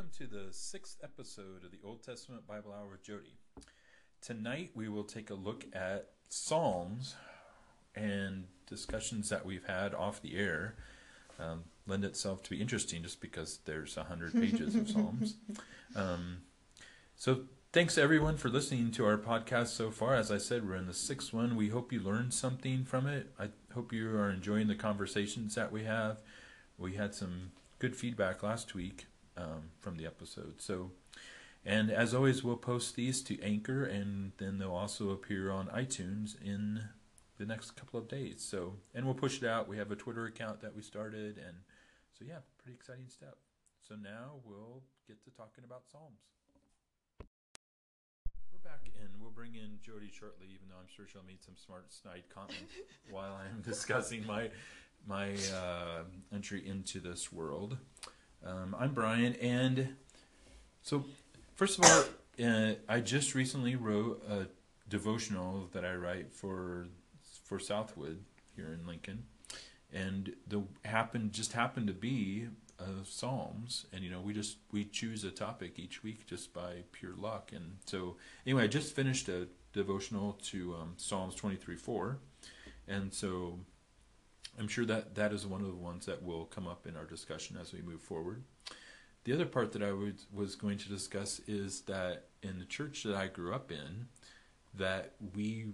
welcome 0.00 0.26
to 0.26 0.34
the 0.34 0.50
sixth 0.50 0.96
episode 1.04 1.62
of 1.62 1.70
the 1.70 1.78
Old 1.84 2.02
Testament 2.02 2.46
Bible 2.46 2.72
Hour 2.72 2.92
with 2.92 3.02
Jody. 3.02 3.36
Tonight 4.22 4.70
we 4.74 4.88
will 4.88 5.04
take 5.04 5.28
a 5.28 5.34
look 5.34 5.66
at 5.74 6.08
Psalms 6.30 7.16
and 7.94 8.46
discussions 8.66 9.28
that 9.28 9.44
we've 9.44 9.66
had 9.66 9.92
off 9.92 10.22
the 10.22 10.38
air. 10.38 10.76
Um, 11.38 11.64
lend 11.86 12.06
itself 12.06 12.42
to 12.44 12.50
be 12.50 12.62
interesting 12.62 13.02
just 13.02 13.20
because 13.20 13.58
there's 13.66 13.98
a 13.98 14.04
hundred 14.04 14.32
pages 14.32 14.74
of 14.74 14.88
Psalms. 14.90 15.36
Um, 15.94 16.38
so 17.14 17.42
thanks 17.74 17.98
everyone 17.98 18.38
for 18.38 18.48
listening 18.48 18.92
to 18.92 19.04
our 19.04 19.18
podcast 19.18 19.66
so 19.66 19.90
far. 19.90 20.14
As 20.14 20.30
I 20.30 20.38
said, 20.38 20.66
we're 20.66 20.76
in 20.76 20.86
the 20.86 20.94
sixth 20.94 21.34
one. 21.34 21.56
We 21.56 21.68
hope 21.68 21.92
you 21.92 22.00
learned 22.00 22.32
something 22.32 22.84
from 22.84 23.06
it. 23.06 23.34
I 23.38 23.50
hope 23.74 23.92
you 23.92 24.16
are 24.16 24.30
enjoying 24.30 24.68
the 24.68 24.76
conversations 24.76 25.56
that 25.56 25.70
we 25.70 25.84
have. 25.84 26.22
We 26.78 26.94
had 26.94 27.14
some 27.14 27.50
good 27.78 27.94
feedback 27.94 28.42
last 28.42 28.74
week 28.74 29.04
um, 29.40 29.70
from 29.80 29.96
the 29.96 30.06
episode. 30.06 30.60
So, 30.60 30.90
and 31.64 31.90
as 31.90 32.14
always, 32.14 32.42
we'll 32.42 32.56
post 32.56 32.96
these 32.96 33.22
to 33.22 33.40
Anchor, 33.42 33.84
and 33.84 34.32
then 34.38 34.58
they'll 34.58 34.72
also 34.72 35.10
appear 35.10 35.50
on 35.50 35.66
iTunes 35.68 36.40
in 36.42 36.82
the 37.38 37.46
next 37.46 37.72
couple 37.72 37.98
of 37.98 38.08
days. 38.08 38.42
So, 38.42 38.74
and 38.94 39.04
we'll 39.04 39.14
push 39.14 39.42
it 39.42 39.48
out. 39.48 39.68
We 39.68 39.78
have 39.78 39.90
a 39.90 39.96
Twitter 39.96 40.26
account 40.26 40.60
that 40.60 40.76
we 40.76 40.82
started, 40.82 41.38
and 41.38 41.56
so 42.18 42.24
yeah, 42.26 42.38
pretty 42.62 42.74
exciting 42.76 43.08
step. 43.08 43.36
So 43.86 43.94
now 43.94 44.40
we'll 44.44 44.82
get 45.08 45.22
to 45.24 45.30
talking 45.30 45.64
about 45.64 45.82
Psalms. 45.90 46.20
We're 48.52 48.70
back, 48.70 48.90
and 49.00 49.08
we'll 49.20 49.30
bring 49.30 49.54
in 49.54 49.78
Jody 49.82 50.10
shortly, 50.12 50.48
even 50.54 50.68
though 50.68 50.76
I'm 50.78 50.88
sure 50.94 51.06
she'll 51.10 51.22
make 51.26 51.42
some 51.42 51.56
smart, 51.56 51.92
snide 51.92 52.24
comment 52.32 52.68
while 53.10 53.32
I'm 53.32 53.62
discussing 53.62 54.26
my 54.26 54.50
my 55.06 55.32
uh, 55.54 56.02
entry 56.32 56.66
into 56.66 57.00
this 57.00 57.32
world. 57.32 57.78
Um, 58.44 58.74
I'm 58.78 58.94
Brian, 58.94 59.34
and 59.34 59.96
so 60.80 61.04
first 61.56 61.78
of 61.78 61.84
all, 61.84 62.04
uh, 62.46 62.74
I 62.88 63.00
just 63.00 63.34
recently 63.34 63.76
wrote 63.76 64.22
a 64.28 64.46
devotional 64.88 65.68
that 65.72 65.84
I 65.84 65.94
write 65.94 66.32
for 66.32 66.86
for 67.44 67.58
Southwood 67.58 68.24
here 68.56 68.72
in 68.72 68.86
Lincoln, 68.86 69.24
and 69.92 70.32
the 70.48 70.62
happened 70.86 71.32
just 71.32 71.52
happened 71.52 71.88
to 71.88 71.92
be 71.92 72.46
uh, 72.78 73.04
Psalms, 73.04 73.84
and 73.92 74.02
you 74.02 74.10
know 74.10 74.20
we 74.20 74.32
just 74.32 74.56
we 74.72 74.84
choose 74.86 75.22
a 75.24 75.30
topic 75.30 75.78
each 75.78 76.02
week 76.02 76.26
just 76.26 76.54
by 76.54 76.84
pure 76.92 77.14
luck, 77.14 77.50
and 77.54 77.76
so 77.84 78.16
anyway, 78.46 78.64
I 78.64 78.68
just 78.68 78.94
finished 78.94 79.28
a 79.28 79.48
devotional 79.74 80.38
to 80.44 80.76
um, 80.80 80.94
Psalms 80.96 81.34
twenty 81.34 81.56
three 81.56 81.76
four, 81.76 82.20
and 82.88 83.12
so 83.12 83.58
I'm 84.58 84.68
sure 84.68 84.84
that 84.86 85.14
that 85.14 85.32
is 85.32 85.46
one 85.46 85.60
of 85.60 85.68
the 85.68 85.74
ones 85.74 86.06
that 86.06 86.22
will 86.22 86.44
come 86.46 86.66
up 86.66 86.86
in 86.86 86.96
our 86.96 87.04
discussion 87.04 87.56
as 87.60 87.72
we 87.72 87.82
move 87.82 88.00
forward. 88.00 88.42
The 89.24 89.32
other 89.32 89.46
part 89.46 89.72
that 89.72 89.82
I 89.82 89.92
would, 89.92 90.20
was 90.32 90.56
going 90.56 90.78
to 90.78 90.88
discuss 90.88 91.40
is 91.46 91.82
that 91.82 92.26
in 92.42 92.58
the 92.58 92.64
church 92.64 93.02
that 93.02 93.14
I 93.14 93.26
grew 93.26 93.54
up 93.54 93.70
in, 93.70 94.08
that 94.74 95.14
we 95.34 95.66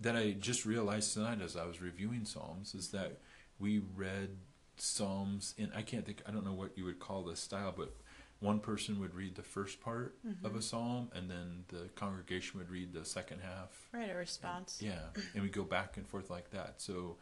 that 0.00 0.16
I 0.16 0.32
just 0.32 0.66
realized 0.66 1.14
tonight 1.14 1.40
as 1.40 1.56
I 1.56 1.64
was 1.64 1.80
reviewing 1.80 2.24
Psalms 2.24 2.74
is 2.74 2.88
that 2.88 3.20
we 3.58 3.82
read 3.94 4.30
Psalms 4.76 5.54
in 5.56 5.70
I 5.74 5.82
can't 5.82 6.04
think 6.04 6.22
I 6.26 6.30
don't 6.30 6.44
know 6.44 6.52
what 6.52 6.76
you 6.76 6.84
would 6.84 6.98
call 6.98 7.22
this 7.22 7.40
style, 7.40 7.72
but 7.76 7.94
one 8.40 8.58
person 8.58 8.98
would 8.98 9.14
read 9.14 9.36
the 9.36 9.42
first 9.42 9.80
part 9.80 10.16
mm-hmm. 10.26 10.44
of 10.44 10.56
a 10.56 10.62
psalm 10.62 11.08
and 11.14 11.30
then 11.30 11.64
the 11.68 11.88
congregation 11.94 12.58
would 12.58 12.68
read 12.68 12.92
the 12.92 13.04
second 13.04 13.40
half. 13.40 13.88
Right, 13.92 14.10
a 14.10 14.16
response. 14.16 14.80
And, 14.80 14.90
yeah, 14.90 15.22
and 15.34 15.44
we 15.44 15.48
go 15.48 15.62
back 15.62 15.96
and 15.96 16.06
forth 16.06 16.28
like 16.28 16.50
that. 16.50 16.74
So 16.78 17.16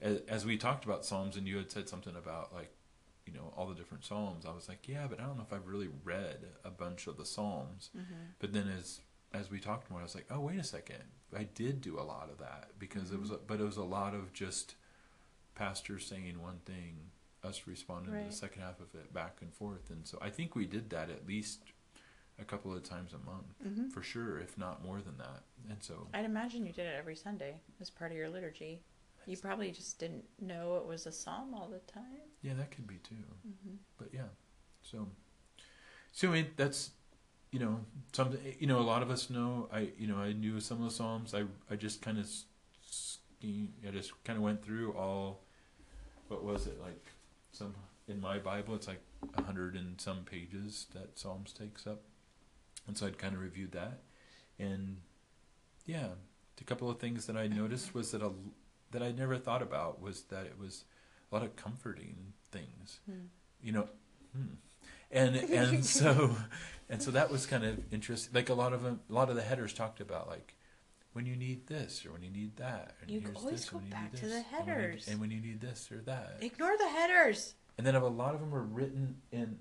as, 0.00 0.20
as 0.28 0.46
we 0.46 0.56
talked 0.56 0.84
about 0.84 1.04
Psalms, 1.04 1.36
and 1.36 1.46
you 1.46 1.56
had 1.56 1.70
said 1.70 1.88
something 1.88 2.14
about 2.16 2.52
like, 2.52 2.72
you 3.26 3.32
know, 3.32 3.52
all 3.56 3.66
the 3.66 3.74
different 3.74 4.04
Psalms. 4.04 4.44
I 4.46 4.52
was 4.52 4.68
like, 4.68 4.86
yeah, 4.88 5.06
but 5.08 5.20
I 5.20 5.24
don't 5.24 5.36
know 5.36 5.46
if 5.48 5.52
I've 5.52 5.66
really 5.66 5.88
read 6.04 6.46
a 6.64 6.70
bunch 6.70 7.06
of 7.06 7.16
the 7.16 7.24
Psalms. 7.24 7.90
Mm-hmm. 7.96 8.14
But 8.38 8.52
then 8.52 8.70
as 8.78 9.00
as 9.32 9.50
we 9.50 9.58
talked 9.58 9.90
more, 9.90 10.00
I 10.00 10.04
was 10.04 10.14
like, 10.14 10.26
oh, 10.30 10.40
wait 10.40 10.60
a 10.60 10.64
second, 10.64 11.02
I 11.36 11.44
did 11.44 11.80
do 11.80 11.98
a 11.98 12.02
lot 12.02 12.28
of 12.30 12.38
that 12.38 12.70
because 12.78 13.04
mm-hmm. 13.04 13.16
it 13.16 13.20
was, 13.20 13.30
a, 13.32 13.38
but 13.46 13.60
it 13.60 13.64
was 13.64 13.76
a 13.76 13.82
lot 13.82 14.14
of 14.14 14.32
just 14.32 14.76
pastors 15.56 16.06
saying 16.06 16.40
one 16.40 16.60
thing, 16.64 17.10
us 17.42 17.62
responding 17.66 18.14
right. 18.14 18.24
to 18.24 18.30
the 18.30 18.36
second 18.36 18.62
half 18.62 18.80
of 18.80 18.94
it, 18.94 19.12
back 19.12 19.38
and 19.40 19.52
forth, 19.52 19.90
and 19.90 20.06
so 20.06 20.18
I 20.22 20.30
think 20.30 20.54
we 20.54 20.66
did 20.66 20.90
that 20.90 21.10
at 21.10 21.26
least 21.26 21.60
a 22.40 22.44
couple 22.44 22.74
of 22.74 22.82
times 22.82 23.12
a 23.12 23.30
month 23.30 23.54
mm-hmm. 23.64 23.88
for 23.88 24.02
sure, 24.02 24.38
if 24.38 24.56
not 24.58 24.84
more 24.84 25.00
than 25.00 25.16
that. 25.18 25.42
And 25.68 25.82
so 25.82 26.08
I'd 26.14 26.24
imagine 26.24 26.66
you 26.66 26.72
did 26.72 26.86
it 26.86 26.94
every 26.98 27.16
Sunday 27.16 27.56
as 27.80 27.90
part 27.90 28.10
of 28.10 28.16
your 28.16 28.28
liturgy. 28.28 28.82
You 29.26 29.36
probably 29.36 29.70
just 29.70 29.98
didn't 29.98 30.24
know 30.40 30.76
it 30.76 30.86
was 30.86 31.06
a 31.06 31.12
psalm 31.12 31.54
all 31.54 31.68
the 31.68 31.80
time. 31.90 32.20
Yeah, 32.42 32.54
that 32.54 32.70
could 32.70 32.86
be 32.86 32.96
too. 32.96 33.14
Mm-hmm. 33.46 33.76
But 33.98 34.08
yeah, 34.12 34.28
so 34.82 35.08
so 36.12 36.28
I 36.28 36.32
mean, 36.32 36.46
that's 36.56 36.90
you 37.50 37.58
know 37.58 37.80
something 38.12 38.40
you 38.58 38.66
know 38.66 38.78
a 38.78 38.82
lot 38.82 39.02
of 39.02 39.10
us 39.10 39.30
know. 39.30 39.68
I 39.72 39.90
you 39.98 40.06
know 40.06 40.16
I 40.16 40.32
knew 40.32 40.60
some 40.60 40.78
of 40.78 40.84
the 40.84 40.94
psalms. 40.94 41.34
I 41.34 41.44
I 41.70 41.76
just 41.76 42.02
kind 42.02 42.18
of 42.18 42.28
I 43.42 43.90
just 43.90 44.12
kind 44.24 44.36
of 44.36 44.42
went 44.42 44.64
through 44.64 44.92
all. 44.92 45.40
What 46.28 46.42
was 46.42 46.66
it 46.66 46.80
like? 46.80 47.04
Some 47.52 47.74
in 48.08 48.20
my 48.20 48.38
Bible, 48.38 48.74
it's 48.74 48.88
like 48.88 49.00
a 49.36 49.42
hundred 49.42 49.74
and 49.74 50.00
some 50.00 50.24
pages 50.24 50.86
that 50.94 51.18
Psalms 51.18 51.52
takes 51.52 51.86
up, 51.86 52.02
and 52.86 52.96
so 52.96 53.06
I'd 53.06 53.18
kind 53.18 53.34
of 53.34 53.40
reviewed 53.40 53.72
that, 53.72 54.00
and 54.58 54.98
yeah, 55.86 56.08
a 56.60 56.64
couple 56.64 56.90
of 56.90 56.98
things 56.98 57.26
that 57.26 57.36
I 57.36 57.46
noticed 57.46 57.94
was 57.94 58.12
that 58.12 58.22
a 58.22 58.30
that 58.94 59.02
I 59.02 59.12
never 59.12 59.36
thought 59.36 59.60
about 59.60 60.00
was 60.00 60.22
that 60.24 60.46
it 60.46 60.58
was 60.58 60.84
a 61.30 61.34
lot 61.34 61.44
of 61.44 61.54
comforting 61.56 62.32
things. 62.50 63.00
Hmm. 63.06 63.26
You 63.62 63.72
know, 63.72 63.88
hmm. 64.34 64.54
and 65.10 65.36
and 65.50 65.84
so 65.84 66.34
and 66.88 67.02
so 67.02 67.10
that 67.10 67.30
was 67.30 67.44
kind 67.46 67.64
of 67.64 67.92
interesting. 67.92 68.34
Like 68.34 68.48
a 68.48 68.54
lot 68.54 68.72
of 68.72 68.82
them, 68.82 69.00
a 69.10 69.12
lot 69.12 69.28
of 69.28 69.36
the 69.36 69.42
headers 69.42 69.74
talked 69.74 70.00
about 70.00 70.28
like 70.28 70.54
when 71.12 71.26
you 71.26 71.36
need 71.36 71.66
this 71.66 72.04
or 72.06 72.12
when 72.12 72.22
you 72.22 72.30
need 72.30 72.56
that. 72.56 72.94
And 73.02 73.10
you 73.10 73.22
always 73.36 73.68
go 73.68 73.78
back 73.90 74.14
to 74.14 74.26
the 74.26 74.40
headers. 74.40 75.08
And 75.08 75.20
when, 75.20 75.30
you, 75.30 75.36
and 75.36 75.42
when 75.42 75.48
you 75.48 75.52
need 75.52 75.60
this 75.60 75.90
or 75.92 75.98
that. 76.02 76.38
Ignore 76.40 76.76
the 76.78 76.88
headers. 76.88 77.54
And 77.76 77.86
then 77.86 77.94
a 77.94 78.06
lot 78.06 78.34
of 78.34 78.40
them 78.40 78.50
were 78.50 78.62
written 78.62 79.16
in 79.32 79.58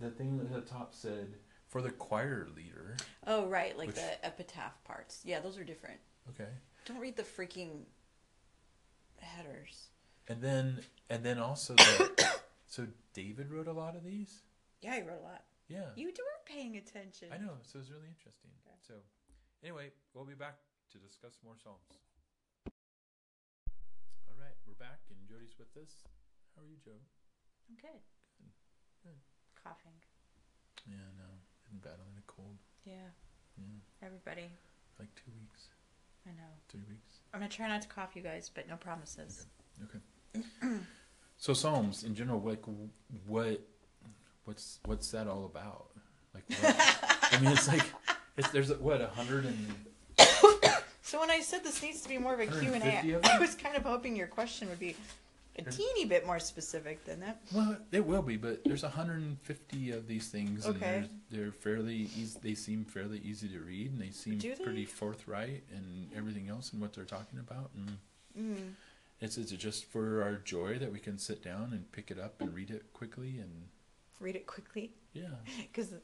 the 0.00 0.10
thing 0.10 0.40
at 0.40 0.52
the 0.52 0.60
top 0.60 0.94
said 0.94 1.34
for 1.68 1.82
the 1.82 1.90
choir 1.90 2.46
leader. 2.54 2.96
Oh 3.26 3.46
right, 3.46 3.76
like 3.76 3.88
which, 3.88 3.96
the 3.96 4.24
epitaph 4.24 4.82
parts. 4.84 5.20
Yeah, 5.24 5.40
those 5.40 5.58
are 5.58 5.64
different. 5.64 5.98
Okay. 6.30 6.48
Don't 6.86 6.98
read 6.98 7.16
the 7.16 7.22
freaking 7.22 7.80
headers. 9.24 9.88
And 10.28 10.40
then 10.40 10.80
and 11.10 11.24
then 11.24 11.38
also 11.38 11.74
the, 11.74 12.36
so 12.66 12.86
David 13.12 13.50
wrote 13.50 13.68
a 13.68 13.72
lot 13.72 13.96
of 13.96 14.04
these? 14.04 14.42
Yeah, 14.80 14.96
he 14.96 15.02
wrote 15.02 15.20
a 15.20 15.26
lot. 15.26 15.44
Yeah. 15.68 15.92
You 15.96 16.08
were 16.08 16.14
paying 16.44 16.76
attention. 16.76 17.28
I 17.32 17.38
know, 17.38 17.56
so 17.64 17.80
it 17.80 17.88
was 17.88 17.90
really 17.90 18.08
interesting. 18.08 18.52
Okay. 18.68 18.76
So 18.86 18.94
anyway, 19.64 19.90
we'll 20.12 20.28
be 20.28 20.36
back 20.36 20.60
to 20.92 20.98
discuss 20.98 21.40
more 21.42 21.56
Psalms. 21.56 21.98
All 24.28 24.36
right, 24.36 24.56
we're 24.68 24.76
back 24.76 25.00
and 25.08 25.18
Jody's 25.24 25.56
with 25.58 25.72
us. 25.80 26.04
How 26.54 26.62
are 26.62 26.68
you, 26.68 26.76
Joe? 26.84 27.00
I'm 27.68 27.76
good. 27.80 28.02
Good. 28.36 28.52
Good. 29.02 29.20
Coughing. 29.56 29.96
Yeah, 30.84 31.08
no. 31.16 31.26
Been 31.64 31.80
battling 31.80 32.14
a 32.20 32.24
cold. 32.28 32.60
Yeah. 32.84 33.08
Yeah. 33.56 33.80
Everybody. 34.04 34.52
Like 35.00 35.08
two 35.16 35.32
weeks. 35.32 35.72
I 36.28 36.36
know. 36.36 36.52
Three 36.68 36.84
weeks. 36.84 37.23
I'm 37.34 37.40
gonna 37.40 37.50
try 37.50 37.66
not 37.66 37.82
to 37.82 37.88
cough, 37.88 38.10
you 38.14 38.22
guys, 38.22 38.48
but 38.54 38.68
no 38.68 38.76
promises. 38.76 39.46
Okay. 39.82 40.44
okay. 40.62 40.76
so 41.36 41.52
Psalms 41.52 42.04
in 42.04 42.14
general, 42.14 42.40
like 42.40 42.62
what, 43.26 43.60
what's 44.44 44.78
what's 44.84 45.10
that 45.10 45.26
all 45.26 45.44
about? 45.44 45.90
Like, 46.32 46.44
what, 46.60 46.76
I 47.32 47.40
mean, 47.40 47.50
it's 47.50 47.66
like 47.66 47.84
it's 48.36 48.48
there's 48.50 48.72
what 48.78 49.00
a 49.00 49.08
hundred 49.08 49.46
and. 49.46 49.74
so 51.02 51.18
when 51.18 51.30
I 51.30 51.40
said 51.40 51.64
this 51.64 51.82
needs 51.82 52.02
to 52.02 52.08
be 52.08 52.18
more 52.18 52.34
of 52.34 52.40
a 52.40 52.46
Q 52.46 52.72
and 52.72 52.84
A, 52.84 53.20
I 53.24 53.38
was 53.40 53.56
kind 53.56 53.76
of 53.76 53.82
hoping 53.82 54.14
your 54.14 54.28
question 54.28 54.68
would 54.68 54.78
be 54.78 54.94
a 55.56 55.62
teeny 55.62 56.04
bit 56.04 56.26
more 56.26 56.38
specific 56.38 57.04
than 57.04 57.20
that. 57.20 57.40
Well, 57.52 57.76
it 57.92 58.04
will 58.04 58.22
be, 58.22 58.36
but 58.36 58.64
there's 58.64 58.82
150 58.82 59.90
of 59.92 60.06
these 60.06 60.28
things, 60.28 60.66
okay. 60.66 60.96
and 60.98 61.08
they're 61.30 61.52
fairly 61.52 62.08
easy. 62.16 62.38
They 62.42 62.54
seem 62.54 62.84
fairly 62.84 63.20
easy 63.24 63.48
to 63.48 63.60
read, 63.60 63.92
and 63.92 64.00
they 64.00 64.10
seem 64.10 64.38
they? 64.38 64.50
pretty 64.50 64.84
forthright 64.84 65.64
and 65.72 66.10
everything 66.16 66.48
else 66.48 66.72
and 66.72 66.80
what 66.80 66.92
they're 66.92 67.04
talking 67.04 67.38
about. 67.38 67.70
And 67.76 67.98
mm. 68.38 68.72
it's 69.20 69.38
it's 69.38 69.52
just 69.52 69.84
for 69.86 70.22
our 70.22 70.36
joy 70.36 70.78
that 70.78 70.92
we 70.92 70.98
can 70.98 71.18
sit 71.18 71.42
down 71.42 71.70
and 71.72 71.90
pick 71.92 72.10
it 72.10 72.18
up 72.18 72.40
and 72.40 72.52
read 72.52 72.70
it 72.70 72.92
quickly 72.92 73.38
and 73.38 73.68
read 74.18 74.36
it 74.36 74.46
quickly. 74.46 74.92
Yeah, 75.12 75.28
because. 75.72 75.94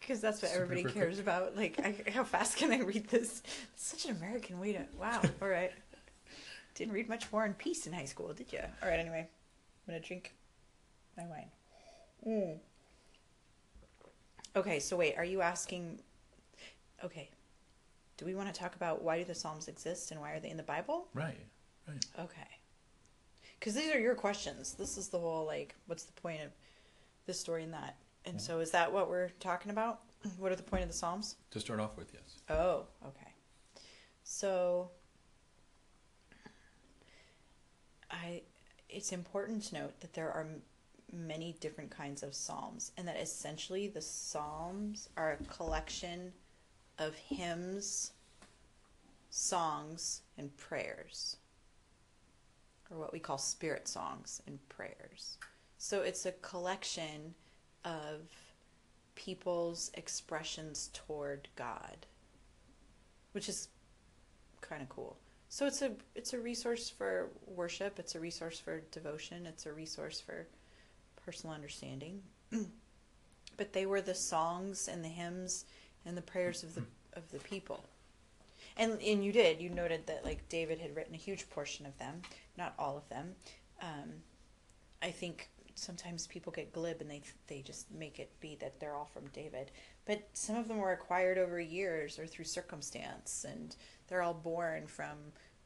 Because 0.00 0.20
that's 0.20 0.42
what 0.42 0.50
Super 0.50 0.64
everybody 0.64 0.82
perfect. 0.82 1.00
cares 1.00 1.18
about. 1.18 1.56
Like, 1.56 1.80
I, 1.82 2.10
how 2.10 2.24
fast 2.24 2.58
can 2.58 2.70
I 2.70 2.80
read 2.82 3.08
this? 3.08 3.42
It's 3.72 3.86
such 3.86 4.04
an 4.04 4.14
American 4.14 4.60
way 4.60 4.74
to. 4.74 4.84
Wow. 5.00 5.22
All 5.40 5.48
right. 5.48 5.72
Didn't 6.74 6.94
read 6.94 7.08
much 7.08 7.30
War 7.32 7.44
and 7.44 7.56
Peace 7.56 7.86
in 7.86 7.92
high 7.92 8.04
school, 8.04 8.32
did 8.32 8.52
you? 8.52 8.60
All 8.82 8.88
right, 8.88 8.98
anyway, 8.98 9.20
I'm 9.86 9.94
gonna 9.94 10.00
drink 10.00 10.34
my 11.16 11.24
wine. 11.26 11.50
Mm. 12.26 12.58
Okay, 14.56 14.80
so 14.80 14.96
wait, 14.96 15.16
are 15.16 15.24
you 15.24 15.40
asking? 15.40 16.00
Okay, 17.02 17.30
do 18.16 18.24
we 18.24 18.34
want 18.34 18.52
to 18.52 18.58
talk 18.58 18.74
about 18.76 19.02
why 19.02 19.18
do 19.18 19.24
the 19.24 19.34
Psalms 19.34 19.68
exist 19.68 20.10
and 20.10 20.20
why 20.20 20.32
are 20.32 20.40
they 20.40 20.50
in 20.50 20.56
the 20.56 20.62
Bible? 20.62 21.08
Right. 21.14 21.38
Right. 21.86 22.04
Okay. 22.18 22.48
Because 23.58 23.74
these 23.74 23.92
are 23.94 23.98
your 23.98 24.14
questions. 24.14 24.74
This 24.74 24.96
is 24.96 25.08
the 25.08 25.18
whole 25.18 25.46
like, 25.46 25.74
what's 25.86 26.04
the 26.04 26.12
point 26.12 26.42
of 26.42 26.50
this 27.26 27.38
story 27.38 27.64
and 27.64 27.72
that? 27.74 27.96
And 28.26 28.40
so, 28.40 28.60
is 28.60 28.70
that 28.70 28.90
what 28.90 29.08
we're 29.08 29.28
talking 29.40 29.70
about? 29.70 30.00
What 30.38 30.50
are 30.50 30.56
the 30.56 30.62
point 30.62 30.82
of 30.82 30.88
the 30.88 30.94
Psalms? 30.94 31.36
To 31.50 31.60
start 31.60 31.80
off 31.80 31.98
with, 31.98 32.10
yes. 32.14 32.38
Oh, 32.48 32.86
okay. 33.06 33.34
So, 34.22 34.90
I 38.14 38.42
it's 38.88 39.12
important 39.12 39.64
to 39.64 39.74
note 39.74 40.00
that 40.00 40.14
there 40.14 40.30
are 40.30 40.46
many 41.12 41.56
different 41.60 41.90
kinds 41.90 42.22
of 42.22 42.34
psalms, 42.34 42.92
and 42.96 43.06
that 43.08 43.16
essentially 43.16 43.88
the 43.88 44.00
psalms 44.00 45.08
are 45.16 45.32
a 45.32 45.44
collection 45.44 46.32
of 46.98 47.14
hymns, 47.14 48.12
songs, 49.30 50.22
and 50.38 50.56
prayers, 50.56 51.36
or 52.90 52.98
what 52.98 53.12
we 53.12 53.18
call 53.18 53.38
spirit 53.38 53.88
songs 53.88 54.42
and 54.46 54.58
prayers. 54.68 55.38
So 55.78 56.02
it's 56.02 56.26
a 56.26 56.32
collection 56.32 57.34
of 57.84 58.20
people's 59.14 59.90
expressions 59.94 60.90
toward 60.92 61.48
God, 61.56 62.06
which 63.32 63.48
is 63.48 63.68
kind 64.60 64.82
of 64.82 64.88
cool. 64.88 65.16
So 65.54 65.66
it's 65.66 65.82
a 65.82 65.92
it's 66.16 66.32
a 66.32 66.40
resource 66.40 66.90
for 66.90 67.28
worship, 67.46 68.00
it's 68.00 68.16
a 68.16 68.18
resource 68.18 68.58
for 68.58 68.80
devotion, 68.90 69.46
it's 69.46 69.66
a 69.66 69.72
resource 69.72 70.20
for 70.20 70.48
personal 71.24 71.54
understanding. 71.54 72.22
but 73.56 73.72
they 73.72 73.86
were 73.86 74.00
the 74.00 74.16
songs 74.16 74.88
and 74.88 75.04
the 75.04 75.08
hymns 75.08 75.64
and 76.04 76.16
the 76.16 76.22
prayers 76.22 76.64
of 76.64 76.74
the 76.74 76.82
of 77.12 77.30
the 77.30 77.38
people. 77.38 77.84
And 78.76 79.00
and 79.00 79.24
you 79.24 79.30
did 79.30 79.60
you 79.60 79.70
noted 79.70 80.08
that 80.08 80.24
like 80.24 80.48
David 80.48 80.80
had 80.80 80.96
written 80.96 81.14
a 81.14 81.18
huge 81.18 81.48
portion 81.50 81.86
of 81.86 81.96
them, 81.98 82.22
not 82.58 82.74
all 82.76 82.96
of 82.96 83.08
them. 83.08 83.36
Um, 83.80 84.10
I 85.02 85.12
think 85.12 85.50
sometimes 85.74 86.26
people 86.26 86.52
get 86.52 86.72
glib 86.72 87.00
and 87.00 87.10
they 87.10 87.22
they 87.46 87.62
just 87.62 87.90
make 87.90 88.18
it 88.18 88.30
be 88.40 88.56
that 88.60 88.78
they're 88.80 88.94
all 88.94 89.10
from 89.12 89.26
David, 89.28 89.70
but 90.06 90.28
some 90.32 90.56
of 90.56 90.68
them 90.68 90.78
were 90.78 90.92
acquired 90.92 91.38
over 91.38 91.60
years 91.60 92.18
or 92.18 92.26
through 92.26 92.44
circumstance, 92.44 93.44
and 93.48 93.76
they're 94.08 94.22
all 94.22 94.34
born 94.34 94.86
from 94.86 95.16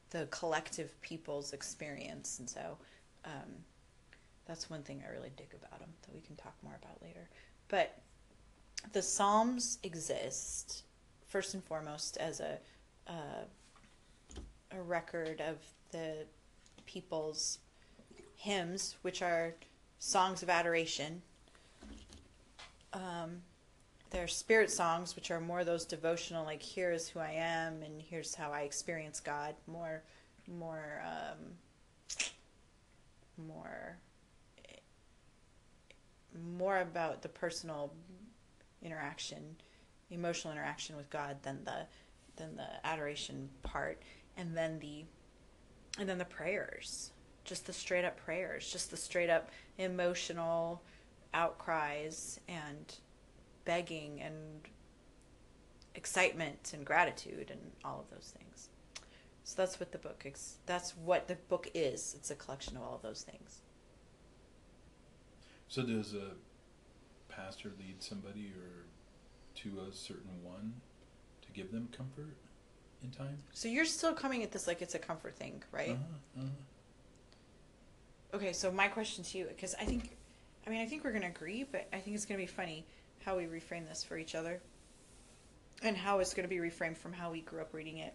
the 0.09 0.27
collective 0.31 0.99
people's 1.01 1.53
experience, 1.53 2.39
and 2.39 2.49
so 2.49 2.77
um, 3.25 3.63
that's 4.45 4.69
one 4.69 4.81
thing 4.81 5.03
I 5.07 5.11
really 5.11 5.31
dig 5.37 5.53
about 5.53 5.79
them 5.79 5.89
that 6.01 6.15
we 6.15 6.21
can 6.21 6.35
talk 6.35 6.55
more 6.63 6.77
about 6.81 7.01
later. 7.01 7.29
But 7.67 8.01
the 8.93 9.01
Psalms 9.01 9.77
exist 9.83 10.83
first 11.27 11.53
and 11.53 11.63
foremost 11.63 12.17
as 12.17 12.39
a 12.39 12.57
uh, 13.07 13.45
a 14.71 14.81
record 14.81 15.41
of 15.41 15.57
the 15.91 16.25
people's 16.85 17.59
hymns, 18.35 18.95
which 19.01 19.21
are 19.21 19.53
songs 19.99 20.41
of 20.41 20.49
adoration. 20.49 21.21
Um, 22.93 23.41
there 24.09 24.23
are 24.23 24.27
spirit 24.27 24.71
songs, 24.71 25.15
which 25.15 25.29
are 25.29 25.39
more 25.39 25.63
those 25.63 25.85
devotional, 25.85 26.43
like 26.43 26.61
"Here 26.61 26.91
is 26.91 27.07
who 27.07 27.19
I 27.19 27.31
am" 27.31 27.83
and 27.83 28.01
"Here's 28.01 28.33
how 28.33 28.51
I 28.51 28.61
experience 28.61 29.19
God." 29.19 29.55
More, 29.67 30.01
more, 30.47 31.03
um, 31.05 31.53
more, 33.47 33.97
more 36.55 36.79
about 36.79 37.21
the 37.21 37.29
personal 37.29 37.93
interaction, 38.81 39.57
emotional 40.09 40.53
interaction 40.53 40.95
with 40.95 41.09
God 41.11 41.43
than 41.43 41.63
the 41.65 41.85
than 42.37 42.55
the 42.55 42.85
adoration 42.85 43.49
part, 43.61 44.01
and 44.35 44.57
then 44.57 44.79
the 44.79 45.05
and 45.99 46.09
then 46.09 46.17
the 46.17 46.25
prayers, 46.25 47.11
just 47.43 47.65
the 47.65 47.73
straight 47.73 48.05
up 48.05 48.17
prayers, 48.17 48.71
just 48.71 48.91
the 48.91 48.97
straight 48.97 49.29
up 49.29 49.49
emotional 49.77 50.81
outcries 51.33 52.39
and 52.47 52.95
begging 53.65 54.21
and 54.21 54.35
excitement 55.95 56.71
and 56.73 56.85
gratitude 56.85 57.49
and 57.51 57.59
all 57.83 57.99
of 57.99 58.09
those 58.15 58.33
things. 58.37 58.69
So 59.43 59.55
that's 59.57 59.79
what 59.79 59.91
the 59.91 59.97
book 59.97 60.23
is. 60.25 60.57
That's 60.65 60.91
what 60.91 61.27
the 61.27 61.35
book 61.35 61.69
is. 61.73 62.13
It's 62.17 62.29
a 62.29 62.35
collection 62.35 62.77
of 62.77 62.83
all 62.83 62.95
of 62.95 63.01
those 63.01 63.23
things. 63.23 63.61
So 65.67 65.83
does 65.83 66.13
a 66.13 66.31
pastor 67.31 67.71
lead 67.79 67.95
somebody 68.01 68.51
or 68.55 68.85
to 69.61 69.81
a 69.89 69.93
certain 69.93 70.43
one 70.43 70.73
to 71.41 71.51
give 71.51 71.71
them 71.71 71.89
comfort 71.95 72.37
in 73.03 73.11
time? 73.11 73.37
So 73.53 73.67
you're 73.67 73.85
still 73.85 74.13
coming 74.13 74.43
at 74.43 74.51
this 74.51 74.67
like 74.67 74.81
it's 74.81 74.95
a 74.95 74.99
comfort 74.99 75.35
thing, 75.35 75.63
right? 75.71 75.91
Uh-huh, 75.91 76.41
uh-huh. 76.41 76.47
Okay, 78.33 78.53
so 78.53 78.71
my 78.71 78.87
question 78.87 79.23
to 79.23 79.37
you, 79.37 79.45
because 79.45 79.73
I 79.75 79.85
think, 79.85 80.15
I 80.65 80.69
mean, 80.69 80.81
I 80.81 80.85
think 80.85 81.03
we're 81.03 81.11
going 81.11 81.23
to 81.23 81.29
agree, 81.29 81.65
but 81.69 81.87
I 81.91 81.97
think 81.97 82.15
it's 82.15 82.25
going 82.25 82.39
to 82.39 82.43
be 82.45 82.51
funny 82.51 82.85
how 83.25 83.37
we 83.37 83.45
reframe 83.45 83.87
this 83.87 84.03
for 84.03 84.17
each 84.17 84.35
other 84.35 84.61
and 85.81 85.97
how 85.97 86.19
it's 86.19 86.33
going 86.33 86.47
to 86.47 86.49
be 86.49 86.61
reframed 86.61 86.97
from 86.97 87.13
how 87.13 87.31
we 87.31 87.41
grew 87.41 87.61
up 87.61 87.73
reading 87.73 87.97
it. 87.97 88.13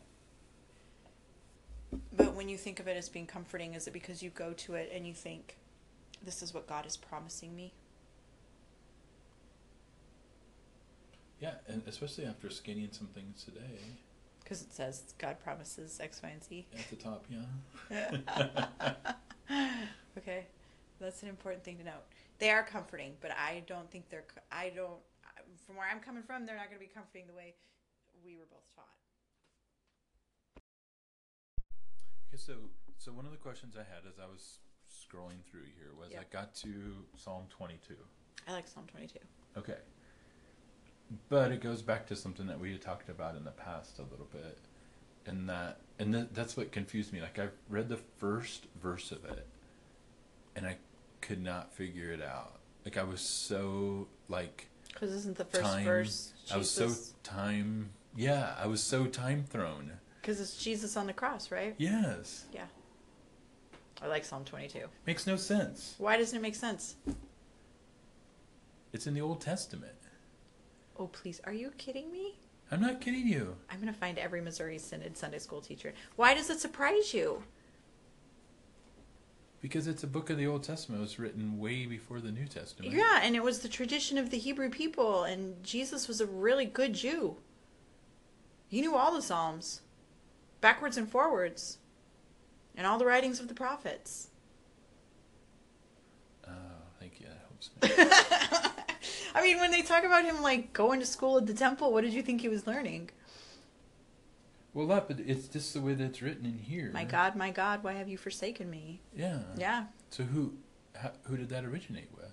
But 2.17 2.35
when 2.35 2.49
you 2.49 2.57
think 2.57 2.81
of 2.81 2.89
it 2.89 2.97
as 2.97 3.09
being 3.09 3.27
comforting, 3.27 3.75
is 3.75 3.87
it 3.87 3.93
because 3.93 4.23
you 4.23 4.31
go 4.31 4.53
to 4.53 4.75
it 4.75 4.93
and 4.95 5.07
you 5.07 5.15
think, 5.15 5.57
this 6.25 6.43
is 6.43 6.55
what 6.55 6.69
God 6.69 6.87
is 6.87 6.97
promising 6.97 7.55
me? 7.55 7.73
Yeah, 11.41 11.55
and 11.67 11.83
especially 11.87 12.25
after 12.25 12.49
scanning 12.51 12.89
some 12.93 13.09
things 13.09 13.45
today 13.45 13.79
Because 14.43 14.63
it 14.63 14.73
says 14.73 15.03
God 15.19 15.39
promises 15.43 15.99
X, 16.01 16.21
Y, 16.23 16.31
and 16.31 16.43
Z. 16.43 16.67
at 16.79 16.89
the 16.89 16.97
top, 16.97 17.27
yeah. 17.91 18.17
okay, 20.19 20.47
that's 21.01 21.23
an 21.23 21.29
important 21.29 21.65
thing 21.65 21.79
to 21.79 21.85
note. 21.85 22.05
They 22.39 22.51
are 22.51 22.63
comforting, 22.63 23.15
but 23.21 23.31
I 23.33 23.63
don't 23.67 23.91
think 23.91 24.09
they're. 24.11 24.25
I 24.51 24.73
don't. 24.75 25.01
From 25.67 25.77
where 25.77 25.87
I'm 25.91 26.01
coming 26.01 26.23
from, 26.23 26.47
they're 26.47 26.57
not 26.57 26.67
going 26.67 26.79
to 26.81 26.87
be 26.87 26.93
comforting 26.93 27.27
the 27.27 27.35
way 27.35 27.55
we 28.25 28.37
were 28.37 28.47
both 28.51 28.65
taught. 28.75 28.85
Okay, 32.29 32.37
so 32.37 32.55
so 32.99 33.13
one 33.13 33.25
of 33.27 33.33
the 33.33 33.39
questions 33.39 33.77
I 33.77 33.81
had 33.85 34.03
as 34.09 34.19
I 34.19 34.27
was 34.27 34.59
scrolling 34.91 35.43
through 35.51 35.67
here 35.77 35.93
was 35.99 36.11
Yeah. 36.13 36.21
I 36.21 36.25
got 36.33 36.55
to 36.57 37.05
Psalm 37.17 37.45
22. 37.51 37.95
I 38.49 38.53
like 38.53 38.69
Psalm 38.69 38.87
22. 38.91 39.19
Okay. 39.57 39.79
But 41.29 41.53
it 41.53 41.61
goes 41.61 41.83
back 41.83 42.07
to 42.09 42.17
something 42.17 42.47
that 42.47 42.59
we 42.59 42.73
had 42.73 42.83
talked 42.83 43.09
about 43.09 43.37
in 43.37 43.45
the 43.45 43.51
past 43.53 43.99
a 43.99 44.03
little 44.03 44.29
bit. 44.33 44.59
And 45.27 45.49
that 45.49 45.81
and 45.99 46.13
th- 46.13 46.29
that's 46.33 46.57
what 46.57 46.73
confused 46.73 47.13
me. 47.13 47.21
Like 47.21 47.39
I 47.39 47.49
read 47.69 47.89
the 47.89 47.99
first 48.19 48.67
verse 48.83 49.13
of 49.13 49.25
it 49.25 49.47
and 50.57 50.67
I 50.67 50.77
could 51.21 51.43
not 51.43 51.73
figure 51.73 52.13
it 52.13 52.23
out. 52.23 52.59
Like 52.85 52.97
I 52.97 53.03
was 53.03 53.21
so 53.21 54.09
like 54.29 54.69
Because 54.93 55.13
isn't 55.13 55.37
the 55.37 55.45
first 55.45 55.63
time 55.63 55.85
verse 55.85 56.33
I 56.53 56.57
was 56.57 56.71
so 56.71 56.91
time 57.23 57.91
yeah, 58.17 58.55
I 58.61 58.67
was 58.67 58.83
so 58.83 59.07
time 59.07 59.45
thrown. 59.49 59.91
Because 60.21 60.41
it's 60.41 60.57
Jesus 60.63 60.97
on 60.97 61.07
the 61.07 61.13
cross, 61.13 61.51
right? 61.51 61.75
Yes. 61.79 62.45
Yeah. 62.53 62.67
I 64.03 64.07
like 64.07 64.25
Psalm 64.25 64.45
22. 64.45 64.87
Makes 65.07 65.27
no 65.27 65.37
sense. 65.37 65.95
Why 65.99 66.17
doesn't 66.17 66.39
it 66.39 66.43
make 66.43 66.55
sense? 66.55 66.97
It's 68.93 69.07
in 69.07 69.15
the 69.15 69.21
Old 69.21 69.41
Testament. 69.41 69.95
Oh, 70.99 71.09
please. 71.09 71.41
Are 71.45 71.53
you 71.53 71.73
kidding 71.77 72.13
me? 72.13 72.39
I'm 72.75 72.81
not 72.81 73.01
kidding 73.01 73.29
you. 73.29 73.55
I'm 73.71 73.81
going 73.81 73.93
to 73.93 73.97
find 73.97 74.19
every 74.19 74.41
Missouri 74.41 74.79
Synod 74.79 75.17
Sunday 75.17 75.39
school 75.39 75.61
teacher. 75.61 75.95
Why 76.17 76.35
does 76.35 76.51
it 76.51 76.59
surprise 76.59 77.15
you? 77.15 77.45
Because 79.61 79.87
it's 79.87 80.03
a 80.03 80.09
book 80.09 80.29
of 80.29 80.39
the 80.39 80.49
Old 80.49 80.65
Testament. 80.65 81.01
It 81.01 81.05
was 81.05 81.21
written 81.21 81.61
way 81.61 81.87
before 81.87 82.21
the 82.21 82.33
New 82.33 82.47
Testament. 82.47 82.93
Yeah, 82.93 83.21
and 83.23 83.37
it 83.37 83.45
was 83.45 83.61
the 83.61 83.69
tradition 83.69 84.19
of 84.19 84.31
the 84.31 84.39
Hebrew 84.39 84.71
people, 84.71 85.23
and 85.23 85.63
Jesus 85.63 86.09
was 86.09 86.21
a 86.21 86.27
really 86.27 86.65
good 86.65 86.95
Jew. 86.95 87.37
He 88.67 88.81
knew 88.81 88.97
all 88.97 89.15
the 89.15 89.23
Psalms, 89.23 89.83
backwards 90.61 90.97
and 90.97 91.09
forwards, 91.09 91.79
and 92.75 92.89
all 92.89 92.99
the 92.99 93.07
writings 93.07 93.39
of 93.39 93.47
the 93.47 93.55
prophets. 93.55 94.31
Oh, 96.45 96.51
thank 96.99 97.21
you. 97.21 97.27
That 97.29 97.39
helps 97.47 98.65
me. 98.65 98.71
I 99.35 99.43
mean, 99.43 99.59
when 99.59 99.71
they 99.71 99.83
talk 99.83 100.05
about 100.05 100.25
him 100.25 100.43
like 100.43 100.73
going 100.73 101.01
to 101.01 101.07
school 101.07 101.39
at 101.39 101.47
the 101.47 101.55
temple, 101.55 101.93
what 101.93 102.03
did 102.03 102.13
you 102.13 102.23
think 102.23 102.41
he 102.41 102.49
was 102.49 102.67
learning? 102.67 103.11
well, 104.75 104.89
that, 104.89 105.07
but 105.07 105.21
it's 105.21 105.47
just 105.47 105.73
the 105.73 105.81
way 105.81 105.95
that's 105.95 106.21
written 106.21 106.45
in 106.45 106.59
here. 106.59 106.91
My 106.93 107.05
God, 107.05 107.37
my 107.37 107.51
God, 107.51 107.85
why 107.85 107.93
have 107.93 108.09
you 108.09 108.19
forsaken 108.19 108.69
me? 108.69 109.01
Yeah. 109.17 109.39
Yeah, 109.57 109.85
So 110.11 110.25
who, 110.25 110.55
how, 111.01 111.13
who 111.25 111.37
did 111.37 111.49
that 111.51 111.65
originate 111.65 112.09
with? 112.15 112.33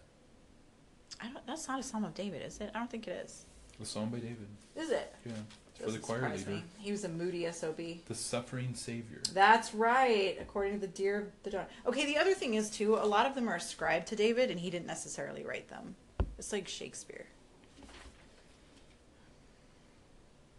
I 1.20 1.26
don't. 1.26 1.46
That's 1.46 1.68
not 1.68 1.80
a 1.80 1.84
Psalm 1.84 2.04
of 2.04 2.16
David, 2.16 2.42
is 2.42 2.60
it? 2.60 2.72
I 2.74 2.80
don't 2.80 2.90
think 2.90 3.08
it 3.08 3.24
is. 3.26 3.46
The 3.80 3.86
Psalm 3.86 4.10
by 4.10 4.18
David. 4.18 4.48
Is 4.76 4.90
it? 4.90 5.14
Yeah. 5.26 5.34
It's 5.76 5.86
for 5.86 5.92
the 5.92 6.00
choir 6.00 6.30
leader. 6.30 6.50
me. 6.50 6.64
He 6.80 6.92
was 6.92 7.04
a 7.04 7.10
moody 7.10 7.52
sob. 7.52 7.78
The 7.78 8.16
suffering 8.16 8.74
Savior. 8.76 9.22
That's 9.34 9.74
right, 9.74 10.38
according 10.40 10.74
to 10.74 10.80
the 10.80 10.88
Deer 10.88 11.20
of 11.20 11.28
the 11.44 11.50
Dawn. 11.52 11.66
Okay, 11.86 12.06
the 12.06 12.18
other 12.18 12.34
thing 12.34 12.54
is 12.56 12.70
too, 12.70 12.96
a 12.96 13.06
lot 13.06 13.26
of 13.26 13.36
them 13.36 13.48
are 13.48 13.56
ascribed 13.56 14.08
to 14.08 14.16
David, 14.16 14.52
and 14.52 14.60
he 14.60 14.70
didn't 14.70 14.88
necessarily 14.88 15.44
write 15.44 15.70
them. 15.70 15.96
It's 16.42 16.52
like 16.52 16.68
Shakespeare. 16.68 17.28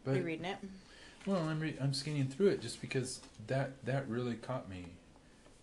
But 0.05 0.15
you 0.15 0.23
reading 0.23 0.45
it? 0.45 0.59
well, 1.27 1.41
I'm 1.41 1.59
re- 1.59 1.77
I'm 1.81 1.93
scanning 1.93 2.29
through 2.29 2.51
it 2.51 2.63
just 2.63 2.81
because 2.81 3.21
that 3.49 3.85
that 3.85 4.09
really 4.09 4.35
caught 4.35 4.71
me, 4.71 4.85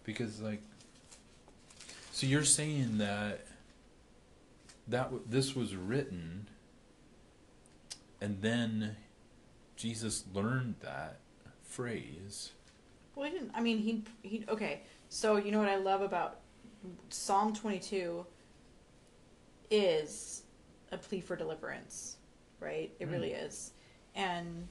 because 0.04 0.42
like, 0.42 0.62
so 2.12 2.28
you're 2.28 2.44
saying 2.44 2.98
that 2.98 3.46
that 4.90 5.04
w- 5.04 5.24
this 5.26 5.56
was 5.56 5.74
written, 5.78 6.48
and 8.20 8.42
then 8.42 8.98
Jesus 9.78 10.26
learned 10.34 10.76
that 10.82 11.20
phrase. 11.64 12.52
Well, 13.16 13.26
he 13.26 13.32
didn't. 13.32 13.52
I 13.56 13.62
mean, 13.62 13.78
he 13.78 14.04
he. 14.22 14.44
Okay, 14.50 14.82
so 15.08 15.38
you 15.38 15.54
know 15.54 15.60
what 15.60 15.70
I 15.70 15.78
love 15.78 16.02
about 16.02 16.42
Psalm 17.10 17.54
twenty 17.54 17.80
two 17.80 18.26
is 19.70 20.44
a 20.92 20.98
plea 20.98 21.22
for 21.22 21.36
deliverance, 21.36 22.18
right? 22.60 22.92
It 23.00 23.08
Mm. 23.08 23.12
really 23.12 23.32
is, 23.34 23.74
and 24.16 24.68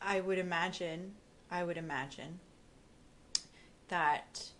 I 0.00 0.20
would 0.20 0.38
imagine, 0.38 1.14
I 1.50 1.64
would 1.64 1.76
imagine 1.78 2.40
that. 3.88 4.50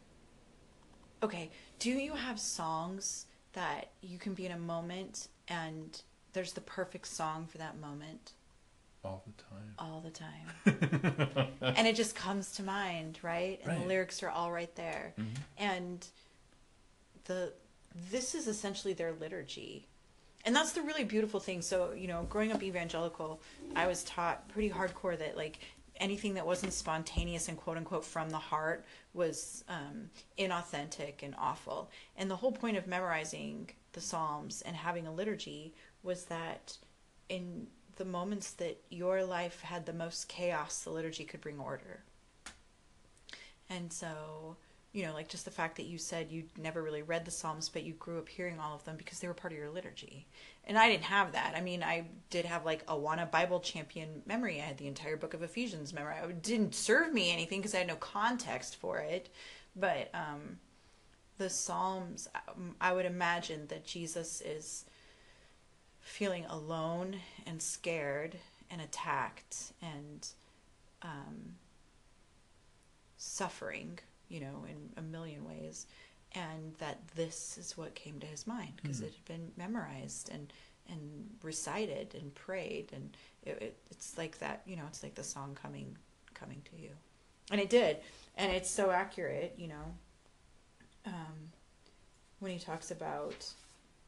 Okay, 1.23 1.51
do 1.79 1.91
you 1.91 2.15
have 2.15 2.39
songs 2.39 3.27
that 3.53 3.91
you 4.03 4.19
can 4.19 4.35
be 4.35 4.45
in 4.47 4.53
a 4.53 4.59
moment 4.59 5.29
and 5.49 6.03
there's 6.35 6.53
the 6.53 6.61
perfect 6.61 7.07
song 7.07 7.47
for 7.47 7.59
that 7.59 7.79
moment? 7.79 8.33
all 9.05 9.23
the 9.27 9.43
time. 9.43 9.75
all 9.79 10.01
the 10.01 10.11
time. 10.11 11.49
and 11.77 11.87
it 11.87 11.95
just 11.95 12.15
comes 12.15 12.53
to 12.53 12.63
mind, 12.63 13.19
right? 13.23 13.61
And 13.63 13.83
the 13.83 13.87
lyrics 13.87 14.23
are 14.23 14.31
all 14.31 14.51
right 14.51 14.75
there. 14.77 15.13
Mhm. 15.19 15.27
And 15.59 16.07
the 17.25 17.53
this 18.11 18.35
is 18.35 18.49
essentially 18.49 18.93
their 18.93 19.13
liturgy. 19.13 19.87
And 20.45 20.55
that's 20.55 20.73
the 20.73 20.83
really 20.83 21.05
beautiful 21.05 21.41
thing. 21.41 21.63
So, 21.63 21.93
you 21.93 22.07
know, 22.07 22.27
growing 22.29 22.53
up 22.53 22.63
evangelical, 22.63 23.41
I 23.75 23.87
was 23.87 24.05
taught 24.05 24.49
pretty 24.49 24.69
hardcore 24.69 25.19
that 25.19 25.37
like 25.37 25.61
anything 25.97 26.35
that 26.35 26.47
wasn't 26.47 26.73
spontaneous 26.73 27.49
and 27.49 27.57
quote 27.57 27.77
unquote 27.77 28.05
from 28.05 28.31
the 28.31 28.39
heart 28.39 28.85
was 29.15 29.65
um, 29.69 30.11
inauthentic 30.39 31.23
and 31.23 31.35
awful. 31.39 31.91
And 32.17 32.31
the 32.31 32.37
whole 32.37 32.53
point 32.53 32.77
of 32.77 32.87
memorizing 32.87 33.71
the 33.93 34.01
Psalms 34.01 34.63
and 34.63 34.77
having 34.77 35.07
a 35.07 35.13
liturgy 35.13 35.73
was 36.03 36.25
that 36.27 36.77
in 37.29 37.69
the 37.97 38.05
moments 38.05 38.51
that 38.53 38.81
your 38.91 39.25
life 39.25 39.61
had 39.61 39.87
the 39.87 39.93
most 39.93 40.29
chaos, 40.29 40.83
the 40.83 40.91
liturgy 40.91 41.25
could 41.25 41.41
bring 41.41 41.59
order. 41.59 42.03
And 43.71 43.93
so, 43.93 44.57
you 44.95 45.05
know, 45.05 45.13
like 45.13 45.29
just 45.29 45.45
the 45.45 45.51
fact 45.51 45.77
that 45.77 45.87
you 45.87 45.99
said 45.99 46.31
you 46.31 46.45
never 46.57 46.81
really 46.81 47.03
read 47.03 47.25
the 47.25 47.31
Psalms, 47.31 47.69
but 47.69 47.83
you 47.83 47.95
grew 47.95 48.19
up 48.19 48.29
hearing 48.29 48.61
all 48.61 48.77
of 48.77 48.85
them 48.85 48.97
because 48.97 49.19
they 49.19 49.27
were 49.27 49.35
part 49.35 49.53
of 49.53 49.59
your 49.59 49.69
liturgy. 49.69 50.25
And 50.67 50.79
I 50.79 50.89
didn't 50.89 51.03
have 51.03 51.33
that. 51.33 51.55
I 51.57 51.61
mean, 51.61 51.83
I 51.83 52.07
did 52.31 52.45
have 52.45 52.65
like 52.65 52.85
a 52.87 52.95
Awana 52.95 53.29
Bible 53.29 53.59
champion 53.59 54.23
memory. 54.25 54.61
I 54.61 54.65
had 54.67 54.79
the 54.79 54.87
entire 54.87 55.17
book 55.17 55.35
of 55.35 55.43
Ephesians 55.43 55.93
memory. 55.93 56.15
It 56.23 56.43
didn't 56.43 56.77
serve 56.77 57.13
me 57.13 57.33
anything 57.33 57.59
because 57.59 57.75
I 57.75 57.79
had 57.79 57.89
no 57.89 57.97
context 57.97 58.77
for 58.77 58.99
it. 58.99 59.31
But 59.75 60.11
um, 60.15 60.59
the 61.39 61.51
Psalms, 61.51 62.29
um, 62.49 62.77
I 62.81 62.93
would 62.93 63.05
imagine 63.05 63.67
that 63.67 63.85
Jesus 63.85 64.41
is 64.43 64.85
feeling 66.01 66.45
alone 66.47 67.17
and 67.47 67.61
scared 67.61 68.37
and 68.71 68.81
attacked 68.81 69.73
and 69.83 70.29
um, 71.03 71.57
suffering, 73.17 73.99
you 74.35 74.41
know, 74.41 74.65
in 74.69 74.77
a 74.97 75.03
million 75.03 75.45
ways, 75.45 75.87
and 76.33 76.75
that 76.79 76.99
this 77.15 77.57
is 77.59 77.77
what 77.79 77.95
came 77.95 78.19
to 78.21 78.27
his 78.27 78.47
mind 78.47 78.73
because 78.83 78.99
Hmm. 78.99 79.05
it 79.07 79.13
had 79.15 79.25
been 79.25 79.53
memorized 79.57 80.29
and 80.31 80.53
and 80.87 81.31
recited 81.43 82.15
and 82.15 82.35
prayed, 82.35 82.93
and 82.93 83.17
it, 83.43 83.63
it, 83.63 83.77
it's 83.91 84.19
like 84.19 84.39
that, 84.41 84.61
you 84.67 84.77
know, 84.77 84.85
it's 84.87 85.03
like 85.03 85.15
the 85.15 85.25
song 85.25 85.57
coming 85.63 85.97
coming 86.35 86.61
to 86.71 86.77
you, 86.83 86.91
and 87.51 87.59
it 87.61 87.71
did, 87.71 87.99
and 88.37 88.53
it's 88.53 88.69
so 88.71 88.91
accurate, 88.91 89.55
you 89.57 89.69
know. 89.69 89.87
Um, 91.07 91.53
when 92.41 92.53
he 92.53 92.59
talks 92.59 92.91
about 92.91 93.51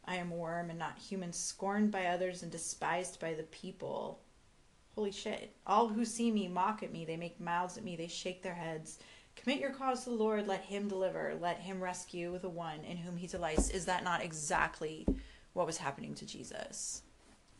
I 0.04 0.16
am 0.16 0.30
worm 0.30 0.70
and 0.70 0.78
not 0.78 0.98
human, 0.98 1.32
scorned 1.32 1.90
by 1.90 2.06
others 2.06 2.42
and 2.42 2.52
despised 2.52 3.18
by 3.20 3.34
the 3.34 3.42
people. 3.44 4.20
Holy 4.94 5.10
shit. 5.12 5.54
All 5.66 5.88
who 5.88 6.04
see 6.04 6.30
me 6.30 6.46
mock 6.48 6.82
at 6.82 6.92
me. 6.92 7.04
They 7.04 7.16
make 7.16 7.40
mouths 7.40 7.76
at 7.76 7.84
me. 7.84 7.96
They 7.96 8.06
shake 8.08 8.42
their 8.42 8.54
heads. 8.54 8.98
Commit 9.36 9.60
your 9.60 9.70
cause 9.70 10.04
to 10.04 10.10
the 10.10 10.16
Lord. 10.16 10.46
Let 10.46 10.62
him 10.62 10.88
deliver. 10.88 11.36
Let 11.40 11.60
him 11.60 11.82
rescue 11.82 12.38
the 12.38 12.48
one 12.48 12.80
in 12.84 12.96
whom 12.96 13.16
he 13.16 13.26
delights. 13.26 13.70
Is 13.70 13.84
that 13.84 14.04
not 14.04 14.22
exactly 14.22 15.06
what 15.52 15.66
was 15.66 15.76
happening 15.78 16.14
to 16.16 16.26
Jesus 16.26 17.02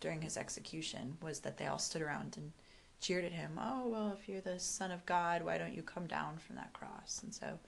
during 0.01 0.23
his 0.23 0.37
execution? 0.37 1.17
Was 1.23 1.41
that 1.41 1.59
they 1.59 1.67
all 1.67 1.79
stood 1.79 2.03
around 2.03 2.37
and 2.37 2.53
cheered 3.01 3.25
at 3.25 3.33
him. 3.33 3.59
Oh, 3.61 3.89
well, 3.89 4.17
if 4.19 4.29
you're 4.29 4.41
the 4.41 4.59
Son 4.59 4.91
of 4.91 5.05
God, 5.07 5.43
why 5.43 5.59
don't 5.59 5.75
you 5.75 5.83
come 5.83 6.07
down 6.07 6.39
from 6.39 6.57
that 6.57 6.73
cross? 6.73 7.21
And 7.23 7.33
so, 7.35 7.59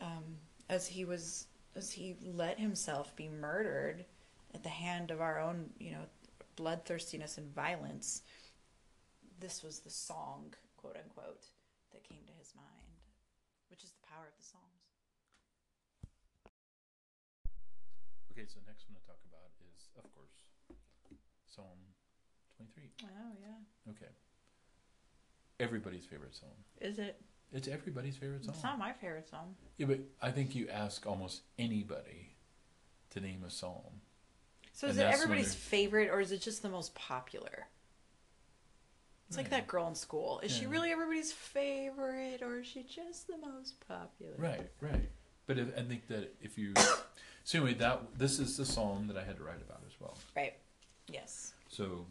um, 0.00 0.24
as 0.68 0.86
he 0.86 1.04
was 1.04 1.46
as 1.76 1.92
he 1.92 2.16
let 2.24 2.58
himself 2.58 3.14
be 3.14 3.28
murdered 3.28 4.04
at 4.54 4.62
the 4.62 4.68
hand 4.68 5.10
of 5.10 5.20
our 5.20 5.38
own, 5.38 5.70
you 5.78 5.92
know, 5.92 6.04
bloodthirstiness 6.56 7.38
and 7.38 7.54
violence, 7.54 8.22
this 9.38 9.62
was 9.62 9.78
the 9.80 9.90
song, 9.90 10.52
quote 10.76 10.96
unquote, 10.96 11.44
that 11.92 12.02
came 12.02 12.18
to 12.26 12.32
his 12.38 12.52
mind, 12.56 12.79
power 14.10 14.26
of 14.26 14.34
the 14.34 14.42
Psalms. 14.42 14.82
Okay, 18.34 18.46
so 18.50 18.58
next 18.66 18.90
one 18.90 18.98
to 18.98 19.06
talk 19.06 19.22
about 19.30 19.54
is, 19.70 19.88
of 19.96 20.02
course, 20.14 20.34
Psalm 21.46 21.78
23. 22.56 22.90
Oh, 23.04 23.32
yeah. 23.40 23.90
Okay. 23.90 24.10
Everybody's 25.60 26.04
favorite 26.04 26.34
psalm. 26.34 26.50
Is 26.80 26.98
it? 26.98 27.20
It's 27.52 27.68
everybody's 27.68 28.16
favorite 28.16 28.44
psalm. 28.44 28.54
It's 28.54 28.64
not 28.64 28.78
my 28.78 28.92
favorite 28.92 29.28
song. 29.28 29.54
Yeah, 29.76 29.86
but 29.86 30.00
I 30.22 30.30
think 30.30 30.54
you 30.54 30.68
ask 30.68 31.06
almost 31.06 31.42
anybody 31.58 32.36
to 33.10 33.20
name 33.20 33.44
a 33.46 33.50
psalm. 33.50 34.00
So 34.72 34.86
is 34.86 34.96
it 34.96 35.02
everybody's 35.02 35.54
favorite 35.54 36.08
or 36.10 36.20
is 36.20 36.32
it 36.32 36.40
just 36.40 36.62
the 36.62 36.70
most 36.70 36.94
popular? 36.94 37.66
It's 39.30 39.36
like 39.36 39.50
that 39.50 39.68
girl 39.68 39.86
in 39.86 39.94
school. 39.94 40.40
Is 40.42 40.50
she 40.50 40.66
really 40.66 40.90
everybody's 40.90 41.30
favorite 41.30 42.42
or 42.42 42.58
is 42.58 42.66
she 42.66 42.82
just 42.82 43.28
the 43.28 43.36
most 43.38 43.74
popular? 43.86 44.32
Right, 44.36 44.68
right. 44.80 45.08
But 45.46 45.56
if, 45.56 45.68
I 45.78 45.82
think 45.82 46.08
that 46.08 46.34
if 46.42 46.58
you, 46.58 46.74
so 47.44 47.58
anyway, 47.58 47.74
that 47.74 48.18
this 48.18 48.40
is 48.40 48.56
the 48.56 48.66
psalm 48.66 49.06
that 49.06 49.16
I 49.16 49.22
had 49.22 49.36
to 49.36 49.44
write 49.44 49.62
about 49.64 49.82
as 49.86 49.92
well. 50.00 50.18
Right. 50.34 50.54
Yes. 51.06 51.52
So, 51.68 52.06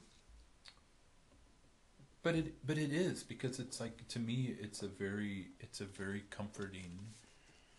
but 2.23 2.35
it 2.35 2.53
but 2.65 2.77
it 2.77 2.93
is 2.93 3.21
because 3.23 3.59
it's 3.59 3.81
like 3.81 4.07
to 4.07 4.19
me 4.19 4.55
it's 4.57 4.81
a 4.81 4.87
very 4.87 5.47
it's 5.59 5.81
a 5.81 5.85
very 5.85 6.23
comforting 6.29 6.99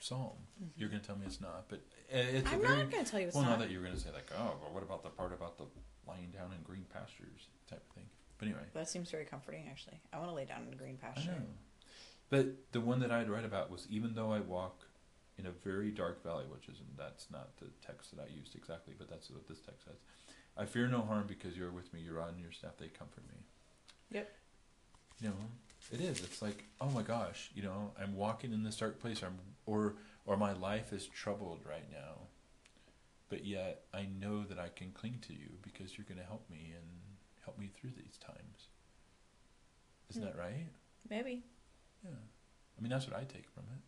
psalm. 0.00 0.36
You're 0.76 0.90
gonna 0.90 1.00
tell 1.00 1.16
me 1.16 1.24
it's 1.24 1.40
not, 1.40 1.64
but 1.70 1.80
uh, 2.12 2.18
it's 2.18 2.46
Mm-hmm. 2.46 2.54
I'm 2.56 2.60
very 2.60 2.76
not 2.76 2.90
going 2.90 3.04
to 3.04 3.10
tell 3.10 3.20
you 3.20 3.28
it's 3.28 3.36
well. 3.36 3.44
not. 3.44 3.58
That 3.60 3.70
you 3.70 3.78
were 3.78 3.86
gonna 3.86 3.98
say 3.98 4.10
like 4.12 4.30
oh 4.38 4.52
well, 4.60 4.70
what 4.72 4.82
about 4.82 5.02
the 5.02 5.08
part 5.08 5.32
about 5.32 5.56
the 5.56 5.64
lying 6.10 6.30
down 6.34 6.50
in 6.52 6.62
green 6.62 6.84
pastures 6.92 7.48
type. 7.68 7.84
But 8.40 8.48
anyway, 8.48 8.62
That 8.72 8.88
seems 8.88 9.10
very 9.10 9.26
comforting, 9.26 9.66
actually. 9.70 10.00
I 10.12 10.16
want 10.16 10.30
to 10.30 10.34
lay 10.34 10.46
down 10.46 10.66
in 10.66 10.72
a 10.72 10.76
green 10.76 10.98
I 11.02 11.06
pasture. 11.06 11.30
know. 11.30 11.46
But 12.30 12.72
the 12.72 12.80
one 12.80 13.00
that 13.00 13.10
I'd 13.10 13.28
write 13.28 13.44
about 13.44 13.70
was 13.70 13.86
even 13.90 14.14
though 14.14 14.32
I 14.32 14.40
walk 14.40 14.86
in 15.38 15.44
a 15.46 15.50
very 15.50 15.90
dark 15.90 16.22
valley, 16.24 16.46
which 16.50 16.68
is 16.68 16.76
that's 16.96 17.26
not 17.30 17.56
the 17.58 17.66
text 17.86 18.16
that 18.16 18.22
I 18.22 18.34
used 18.34 18.56
exactly, 18.56 18.94
but 18.96 19.10
that's 19.10 19.30
what 19.30 19.46
this 19.46 19.60
text 19.60 19.84
says. 19.84 19.96
I 20.56 20.64
fear 20.64 20.88
no 20.88 21.02
harm 21.02 21.26
because 21.28 21.56
you 21.56 21.66
are 21.66 21.70
with 21.70 21.92
me. 21.92 22.00
Your 22.00 22.14
rod 22.14 22.32
and 22.32 22.40
your 22.42 22.52
staff 22.52 22.72
they 22.78 22.88
comfort 22.88 23.24
me. 23.28 23.36
Yep. 24.10 24.32
You 25.20 25.28
know, 25.28 25.34
it 25.92 26.00
is. 26.00 26.20
It's 26.20 26.40
like 26.40 26.64
oh 26.80 26.88
my 26.90 27.02
gosh, 27.02 27.50
you 27.54 27.62
know, 27.62 27.92
I'm 28.00 28.16
walking 28.16 28.52
in 28.54 28.62
this 28.62 28.76
dark 28.76 29.00
place, 29.00 29.22
or 29.22 29.26
I'm, 29.26 29.38
or 29.66 29.96
or 30.24 30.36
my 30.38 30.52
life 30.52 30.92
is 30.94 31.06
troubled 31.06 31.60
right 31.68 31.90
now. 31.92 32.28
But 33.28 33.44
yet 33.44 33.82
I 33.92 34.06
know 34.18 34.44
that 34.44 34.58
I 34.58 34.68
can 34.68 34.92
cling 34.92 35.18
to 35.26 35.34
you 35.34 35.50
because 35.62 35.96
you're 35.98 36.06
going 36.06 36.18
to 36.20 36.26
help 36.26 36.48
me 36.50 36.72
and 36.74 36.99
help 37.50 37.58
me 37.58 37.68
through 37.80 37.90
these 37.96 38.16
times. 38.18 38.68
Isn't 40.10 40.22
Hmm. 40.22 40.28
that 40.28 40.36
right? 40.38 40.68
Maybe. 41.08 41.42
Yeah. 42.04 42.10
I 42.10 42.80
mean, 42.80 42.90
that's 42.90 43.08
what 43.08 43.16
I 43.16 43.24
take 43.24 43.50
from 43.50 43.64
it. 43.64 43.82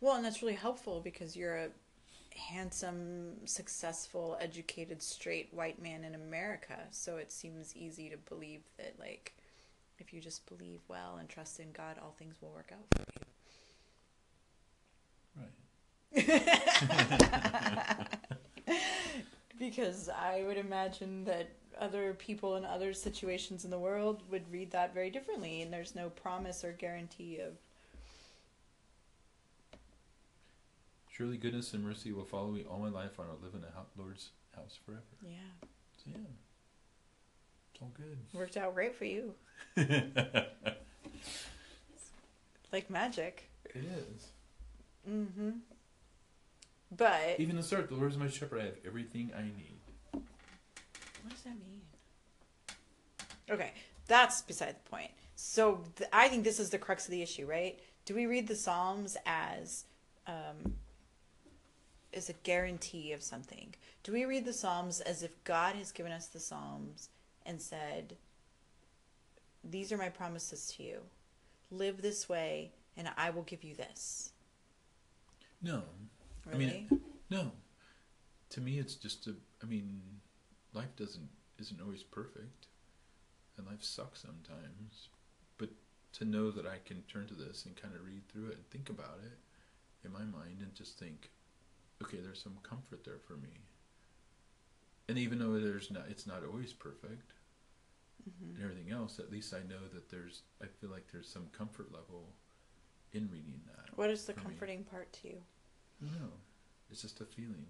Well, 0.00 0.16
and 0.16 0.24
that's 0.24 0.40
really 0.42 0.54
helpful 0.54 1.00
because 1.00 1.36
you're 1.36 1.56
a 1.56 1.70
handsome, 2.34 3.46
successful, 3.46 4.38
educated, 4.40 5.02
straight 5.02 5.52
white 5.52 5.82
man 5.82 6.02
in 6.04 6.14
America. 6.14 6.78
So 6.92 7.16
it 7.18 7.30
seems 7.30 7.76
easy 7.76 8.08
to 8.08 8.16
believe 8.16 8.62
that, 8.78 8.98
like, 8.98 9.34
if 9.98 10.12
you 10.14 10.20
just 10.20 10.46
believe 10.46 10.80
well 10.88 11.16
and 11.18 11.28
trust 11.28 11.60
in 11.60 11.72
God, 11.72 11.98
all 11.98 12.12
things 12.12 12.40
will 12.40 12.52
work 12.52 12.72
out 12.72 12.86
for 12.96 13.04
you. 15.36 15.44
Right. 16.14 18.08
because 19.58 20.08
I 20.08 20.44
would 20.46 20.56
imagine 20.56 21.24
that 21.24 21.48
other 21.78 22.14
people 22.14 22.56
in 22.56 22.64
other 22.64 22.92
situations 22.92 23.64
in 23.64 23.70
the 23.70 23.78
world 23.78 24.22
would 24.30 24.50
read 24.52 24.70
that 24.72 24.92
very 24.94 25.10
differently, 25.10 25.62
and 25.62 25.72
there's 25.72 25.94
no 25.94 26.10
promise 26.10 26.64
or 26.64 26.72
guarantee 26.72 27.38
of. 27.40 27.52
Surely 31.10 31.36
goodness 31.36 31.72
and 31.74 31.82
mercy 31.84 32.12
will 32.12 32.24
follow 32.24 32.48
me 32.48 32.64
all 32.68 32.78
my 32.78 32.88
life, 32.88 33.18
and 33.18 33.28
I'll 33.28 33.38
live 33.42 33.54
in 33.54 33.60
the 33.62 33.68
Lord's 34.00 34.30
house 34.54 34.78
forever. 34.84 35.02
Yeah, 35.24 35.36
So 35.96 36.04
yeah, 36.12 36.16
it's 37.72 37.82
all 37.82 37.90
good. 37.96 38.18
worked 38.32 38.56
out 38.56 38.74
great 38.74 38.94
for 38.94 39.04
you, 39.04 39.34
like 42.72 42.88
magic. 42.90 43.50
It 43.74 43.84
is. 43.84 44.28
Mm-hmm. 45.08 45.50
But 46.96 47.38
Even 47.38 47.56
the 47.56 47.62
start, 47.62 47.88
the 47.88 47.94
Lord 47.94 48.12
is 48.12 48.18
my 48.18 48.28
shepherd. 48.28 48.60
I 48.60 48.64
have 48.64 48.76
everything 48.86 49.30
I 49.36 49.42
need. 49.42 49.78
what 50.12 50.22
does 51.30 51.42
that 51.42 51.50
mean? 51.50 51.82
Okay, 53.50 53.72
that's 54.06 54.42
beside 54.42 54.76
the 54.76 54.90
point. 54.90 55.10
So 55.36 55.84
th- 55.96 56.08
I 56.12 56.28
think 56.28 56.44
this 56.44 56.58
is 56.58 56.70
the 56.70 56.78
crux 56.78 57.04
of 57.06 57.10
the 57.10 57.22
issue, 57.22 57.46
right? 57.46 57.78
Do 58.04 58.14
we 58.14 58.26
read 58.26 58.48
the 58.48 58.56
Psalms 58.56 59.16
as 59.26 59.84
um, 60.26 60.74
as 62.12 62.28
a 62.28 62.34
guarantee 62.42 63.12
of 63.12 63.22
something? 63.22 63.74
Do 64.02 64.12
we 64.12 64.24
read 64.24 64.44
the 64.44 64.52
Psalms 64.52 65.00
as 65.00 65.22
if 65.22 65.42
God 65.44 65.76
has 65.76 65.92
given 65.92 66.12
us 66.12 66.26
the 66.26 66.40
Psalms 66.40 67.10
and 67.46 67.60
said, 67.60 68.16
"These 69.62 69.92
are 69.92 69.98
my 69.98 70.08
promises 70.08 70.72
to 70.76 70.82
you. 70.82 71.00
Live 71.70 72.00
this 72.02 72.28
way, 72.28 72.72
and 72.96 73.10
I 73.16 73.30
will 73.30 73.42
give 73.42 73.62
you 73.62 73.74
this." 73.74 74.32
No, 75.62 75.82
I 76.52 76.56
mean, 76.56 77.00
no. 77.30 77.52
To 78.50 78.60
me, 78.60 78.78
it's 78.78 78.94
just 78.94 79.26
a. 79.26 79.34
I 79.62 79.66
mean, 79.66 80.00
life 80.72 80.94
doesn't 80.96 81.28
isn't 81.58 81.80
always 81.80 82.02
perfect, 82.02 82.66
and 83.56 83.66
life 83.66 83.82
sucks 83.82 84.22
sometimes. 84.22 85.08
But 85.58 85.70
to 86.14 86.24
know 86.24 86.50
that 86.50 86.66
I 86.66 86.78
can 86.84 87.02
turn 87.02 87.26
to 87.26 87.34
this 87.34 87.66
and 87.66 87.76
kind 87.76 87.94
of 87.94 88.04
read 88.06 88.28
through 88.28 88.48
it 88.48 88.54
and 88.56 88.70
think 88.70 88.88
about 88.88 89.18
it 89.24 89.38
in 90.06 90.12
my 90.12 90.20
mind 90.24 90.60
and 90.60 90.74
just 90.74 90.98
think, 90.98 91.30
okay, 92.02 92.18
there's 92.18 92.42
some 92.42 92.56
comfort 92.62 93.04
there 93.04 93.18
for 93.26 93.34
me. 93.36 93.64
And 95.08 95.18
even 95.18 95.38
though 95.38 95.58
there's 95.58 95.90
not, 95.90 96.04
it's 96.08 96.26
not 96.26 96.44
always 96.44 96.72
perfect 96.72 97.32
Mhm. 98.28 98.54
and 98.56 98.62
everything 98.62 98.90
else. 98.90 99.18
At 99.18 99.30
least 99.30 99.52
I 99.54 99.60
know 99.68 99.86
that 99.92 100.08
there's. 100.10 100.42
I 100.62 100.66
feel 100.66 100.90
like 100.90 101.10
there's 101.12 101.28
some 101.28 101.48
comfort 101.50 101.92
level 101.92 102.32
in 103.12 103.28
reading 103.30 103.60
that. 103.66 103.96
What 103.96 104.10
is 104.10 104.24
the 104.26 104.32
for 104.32 104.40
me. 104.40 104.44
comforting 104.46 104.84
part 104.84 105.12
to 105.14 105.28
you? 105.28 105.42
No, 106.00 106.28
it's 106.90 107.02
just 107.02 107.20
a 107.20 107.24
feeling. 107.24 107.66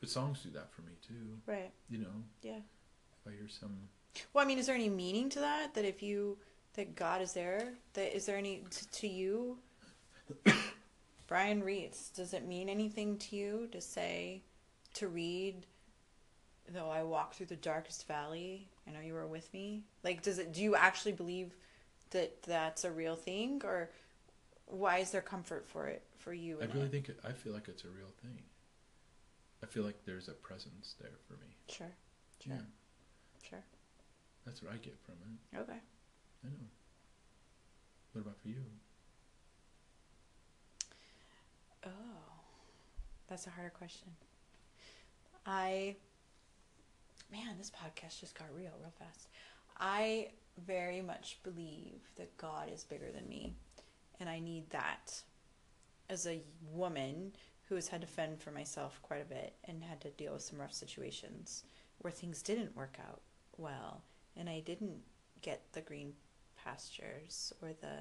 But 0.00 0.08
songs 0.08 0.40
do 0.42 0.50
that 0.50 0.72
for 0.72 0.82
me 0.82 0.92
too. 1.06 1.38
Right. 1.46 1.70
You 1.88 1.98
know, 1.98 2.24
Yeah. 2.42 2.56
if 2.58 3.26
I 3.26 3.30
hear 3.30 3.48
some, 3.48 3.88
Well, 4.34 4.44
I 4.44 4.48
mean, 4.48 4.58
is 4.58 4.66
there 4.66 4.74
any 4.74 4.88
meaning 4.90 5.28
to 5.30 5.40
that? 5.40 5.74
That 5.74 5.84
if 5.84 6.02
you 6.02 6.38
that 6.74 6.94
God 6.96 7.20
is 7.22 7.32
there, 7.34 7.74
that 7.94 8.14
is 8.16 8.26
there 8.26 8.36
any 8.36 8.64
t- 8.70 8.86
to 8.92 9.06
you? 9.08 9.58
Brian 11.26 11.62
reads. 11.62 12.10
Does 12.10 12.34
it 12.34 12.46
mean 12.46 12.68
anything 12.68 13.16
to 13.18 13.36
you 13.36 13.68
to 13.72 13.80
say, 13.80 14.42
to 14.94 15.08
read? 15.08 15.66
Though 16.68 16.90
I 16.90 17.02
walk 17.02 17.34
through 17.34 17.46
the 17.46 17.56
darkest 17.56 18.06
valley, 18.06 18.68
I 18.86 18.90
know 18.92 19.00
you 19.00 19.14
were 19.14 19.26
with 19.26 19.52
me. 19.52 19.84
Like, 20.04 20.22
does 20.22 20.38
it? 20.38 20.52
Do 20.52 20.62
you 20.62 20.76
actually 20.76 21.12
believe 21.12 21.54
that 22.10 22.42
that's 22.42 22.84
a 22.84 22.90
real 22.90 23.16
thing, 23.16 23.62
or 23.64 23.90
why 24.72 24.98
is 24.98 25.10
there 25.10 25.20
comfort 25.20 25.66
for 25.66 25.86
it 25.86 26.02
for 26.18 26.32
you? 26.32 26.58
I 26.60 26.64
really 26.66 26.86
it? 26.86 26.90
think 26.90 27.08
it, 27.08 27.20
I 27.24 27.32
feel 27.32 27.52
like 27.52 27.68
it's 27.68 27.84
a 27.84 27.88
real 27.88 28.10
thing. 28.22 28.42
I 29.62 29.66
feel 29.66 29.84
like 29.84 30.04
there's 30.06 30.28
a 30.28 30.32
presence 30.32 30.94
there 31.00 31.10
for 31.28 31.34
me. 31.34 31.54
Sure. 31.68 31.92
Sure. 32.44 32.54
Yeah, 32.54 32.62
Sure. 33.48 33.62
that's 34.44 34.62
what 34.62 34.72
I 34.72 34.76
get 34.76 34.96
from 35.04 35.14
it. 35.54 35.58
Okay. 35.58 35.78
I 36.44 36.48
know. 36.48 36.68
What 38.12 38.22
about 38.22 38.38
for 38.42 38.48
you? 38.48 38.56
Oh, 41.86 41.90
that's 43.28 43.46
a 43.46 43.50
harder 43.50 43.70
question. 43.70 44.08
I, 45.46 45.96
man, 47.30 47.56
this 47.58 47.70
podcast 47.70 48.20
just 48.20 48.36
got 48.38 48.48
real, 48.54 48.70
real 48.80 48.92
fast. 48.98 49.28
I 49.78 50.28
very 50.66 51.00
much 51.00 51.38
believe 51.42 52.00
that 52.16 52.36
God 52.36 52.68
is 52.72 52.84
bigger 52.84 53.10
than 53.12 53.28
me, 53.28 53.54
and 54.22 54.30
I 54.30 54.38
need 54.38 54.70
that 54.70 55.20
as 56.08 56.28
a 56.28 56.40
woman 56.72 57.32
who 57.68 57.74
has 57.74 57.88
had 57.88 58.02
to 58.02 58.06
fend 58.06 58.40
for 58.40 58.52
myself 58.52 59.00
quite 59.02 59.20
a 59.20 59.24
bit 59.24 59.54
and 59.64 59.82
had 59.82 60.00
to 60.02 60.10
deal 60.10 60.32
with 60.32 60.42
some 60.42 60.60
rough 60.60 60.72
situations 60.72 61.64
where 61.98 62.12
things 62.12 62.40
didn't 62.40 62.76
work 62.76 62.98
out 63.04 63.20
well, 63.56 64.02
and 64.36 64.48
I 64.48 64.60
didn't 64.60 64.98
get 65.40 65.64
the 65.72 65.80
green 65.80 66.12
pastures 66.64 67.52
or 67.60 67.70
the 67.80 67.96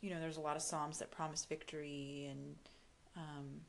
you 0.00 0.10
know, 0.10 0.20
there's 0.20 0.38
a 0.38 0.40
lot 0.40 0.56
of 0.56 0.62
psalms 0.62 0.98
that 0.98 1.12
promise 1.12 1.44
victory 1.44 2.28
and 2.28 2.56
um, 3.16 3.60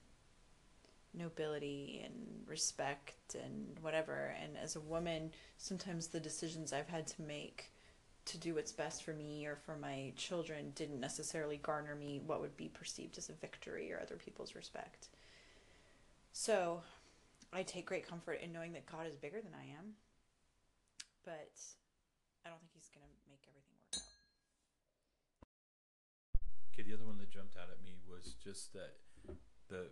nobility 1.13 2.01
and 2.03 2.13
respect 2.47 3.35
and 3.35 3.77
whatever. 3.81 4.35
And 4.41 4.57
as 4.57 4.75
a 4.75 4.81
woman, 4.81 5.31
sometimes 5.57 6.07
the 6.07 6.19
decisions 6.19 6.73
I've 6.73 6.89
had 6.89 7.05
to 7.07 7.21
make 7.21 7.71
to 8.27 8.37
do 8.37 8.55
what's 8.55 8.71
best 8.71 9.03
for 9.03 9.13
me 9.13 9.45
or 9.45 9.55
for 9.55 9.77
my 9.77 10.11
children 10.15 10.71
didn't 10.75 10.99
necessarily 10.99 11.57
garner 11.57 11.95
me 11.95 12.21
what 12.25 12.41
would 12.41 12.55
be 12.57 12.67
perceived 12.67 13.17
as 13.17 13.29
a 13.29 13.33
victory 13.33 13.91
or 13.91 13.99
other 14.01 14.15
people's 14.15 14.53
respect. 14.53 15.07
So 16.33 16.81
I 17.53 17.63
take 17.63 17.85
great 17.85 18.07
comfort 18.07 18.41
in 18.43 18.51
knowing 18.51 18.73
that 18.73 18.85
God 18.85 19.07
is 19.07 19.15
bigger 19.15 19.39
than 19.41 19.53
I 19.53 19.63
am, 19.79 19.93
but 21.23 21.51
I 22.45 22.49
don't 22.49 22.59
think 22.59 22.71
He's 22.73 22.89
going 22.89 23.07
to 23.07 23.29
make 23.29 23.39
everything 23.47 23.77
work 23.79 23.95
out. 23.95 24.07
Okay, 26.73 26.83
the 26.87 26.93
other 26.93 27.05
one 27.05 27.17
that 27.19 27.31
jumped 27.31 27.55
out 27.55 27.69
at 27.71 27.83
me 27.83 27.95
was 28.09 28.35
just 28.43 28.73
that 28.73 28.95
the, 29.69 29.87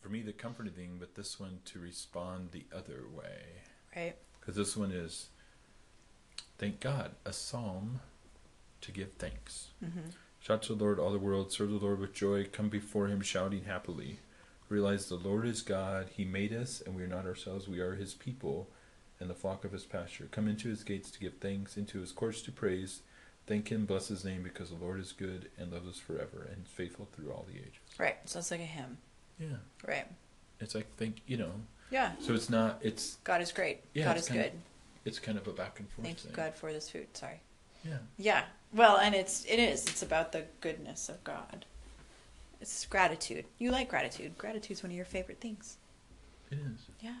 for 0.00 0.08
me, 0.08 0.22
the 0.22 0.32
comforting 0.32 0.72
thing, 0.72 0.96
but 0.98 1.14
this 1.14 1.38
one 1.38 1.60
to 1.66 1.78
respond 1.78 2.50
the 2.50 2.66
other 2.74 3.04
way. 3.12 3.62
Right? 3.94 4.16
Because 4.40 4.56
this 4.56 4.76
one 4.76 4.90
is, 4.90 5.28
thank 6.58 6.80
God, 6.80 7.12
a 7.24 7.32
psalm 7.32 8.00
to 8.80 8.92
give 8.92 9.12
thanks. 9.12 9.68
Mm-hmm. 9.84 10.10
Shout 10.40 10.62
to 10.64 10.74
the 10.74 10.84
Lord, 10.84 10.98
all 10.98 11.12
the 11.12 11.18
world. 11.18 11.52
Serve 11.52 11.70
the 11.70 11.76
Lord 11.76 12.00
with 12.00 12.12
joy. 12.12 12.44
Come 12.44 12.68
before 12.68 13.08
him 13.08 13.22
shouting 13.22 13.64
happily. 13.64 14.18
Realize 14.68 15.08
the 15.08 15.14
Lord 15.14 15.46
is 15.46 15.62
God. 15.62 16.08
He 16.14 16.24
made 16.24 16.52
us, 16.52 16.82
and 16.84 16.94
we 16.94 17.02
are 17.02 17.08
not 17.08 17.26
ourselves. 17.26 17.68
We 17.68 17.80
are 17.80 17.94
his 17.94 18.14
people 18.14 18.68
and 19.20 19.30
the 19.30 19.34
flock 19.34 19.64
of 19.64 19.72
his 19.72 19.84
pasture. 19.84 20.28
Come 20.30 20.48
into 20.48 20.68
his 20.68 20.82
gates 20.82 21.10
to 21.12 21.20
give 21.20 21.34
thanks, 21.40 21.76
into 21.76 22.00
his 22.00 22.12
courts 22.12 22.42
to 22.42 22.52
praise. 22.52 23.00
Thank 23.46 23.68
him, 23.68 23.84
bless 23.84 24.08
his 24.08 24.24
name, 24.24 24.42
because 24.42 24.70
the 24.70 24.76
Lord 24.76 25.00
is 25.00 25.12
good 25.12 25.50
and 25.58 25.72
loves 25.72 25.88
us 25.88 25.98
forever 25.98 26.48
and 26.50 26.66
faithful 26.66 27.08
through 27.12 27.30
all 27.30 27.46
the 27.50 27.58
ages. 27.58 27.78
Right. 27.98 28.16
So 28.24 28.38
it's 28.38 28.50
like 28.50 28.60
a 28.60 28.64
hymn. 28.64 28.98
Yeah. 29.38 29.56
Right. 29.86 30.06
It's 30.60 30.74
like, 30.74 30.86
thank, 30.96 31.20
you 31.26 31.36
know. 31.36 31.52
Yeah. 31.90 32.12
So 32.20 32.34
it's 32.34 32.48
not, 32.50 32.78
it's 32.80 33.18
God 33.24 33.40
is 33.42 33.52
great. 33.52 33.80
Yeah, 33.92 34.04
God 34.04 34.16
is 34.16 34.28
good. 34.28 34.52
It's 35.04 35.18
kind 35.18 35.38
of 35.38 35.46
a 35.46 35.52
back 35.52 35.78
and 35.80 35.88
forth 35.90 36.06
Thank 36.06 36.24
you, 36.24 36.30
thing. 36.30 36.36
God, 36.44 36.54
for 36.54 36.72
this 36.72 36.90
food. 36.90 37.06
Sorry. 37.16 37.40
Yeah. 37.84 37.98
Yeah. 38.16 38.44
Well, 38.72 38.96
and 38.96 39.14
it's 39.14 39.44
it 39.44 39.58
is. 39.58 39.86
It's 39.86 40.02
about 40.02 40.32
the 40.32 40.44
goodness 40.60 41.08
of 41.08 41.22
God. 41.24 41.66
It's 42.60 42.86
gratitude. 42.86 43.44
You 43.58 43.70
like 43.70 43.88
gratitude. 43.90 44.38
Gratitude's 44.38 44.82
one 44.82 44.90
of 44.90 44.96
your 44.96 45.04
favorite 45.04 45.40
things. 45.40 45.76
It 46.50 46.58
is. 46.58 46.86
Yeah. 47.00 47.16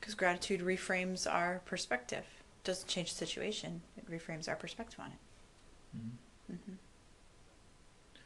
Because 0.00 0.14
gratitude 0.14 0.60
reframes 0.60 1.32
our 1.32 1.60
perspective. 1.64 2.24
It 2.24 2.64
Doesn't 2.64 2.88
change 2.88 3.10
the 3.10 3.16
situation. 3.24 3.82
It 3.96 4.10
reframes 4.10 4.48
our 4.48 4.56
perspective 4.56 4.98
on 4.98 5.06
it. 5.12 5.18
Mhm. 5.96 6.56
hmm 6.56 6.74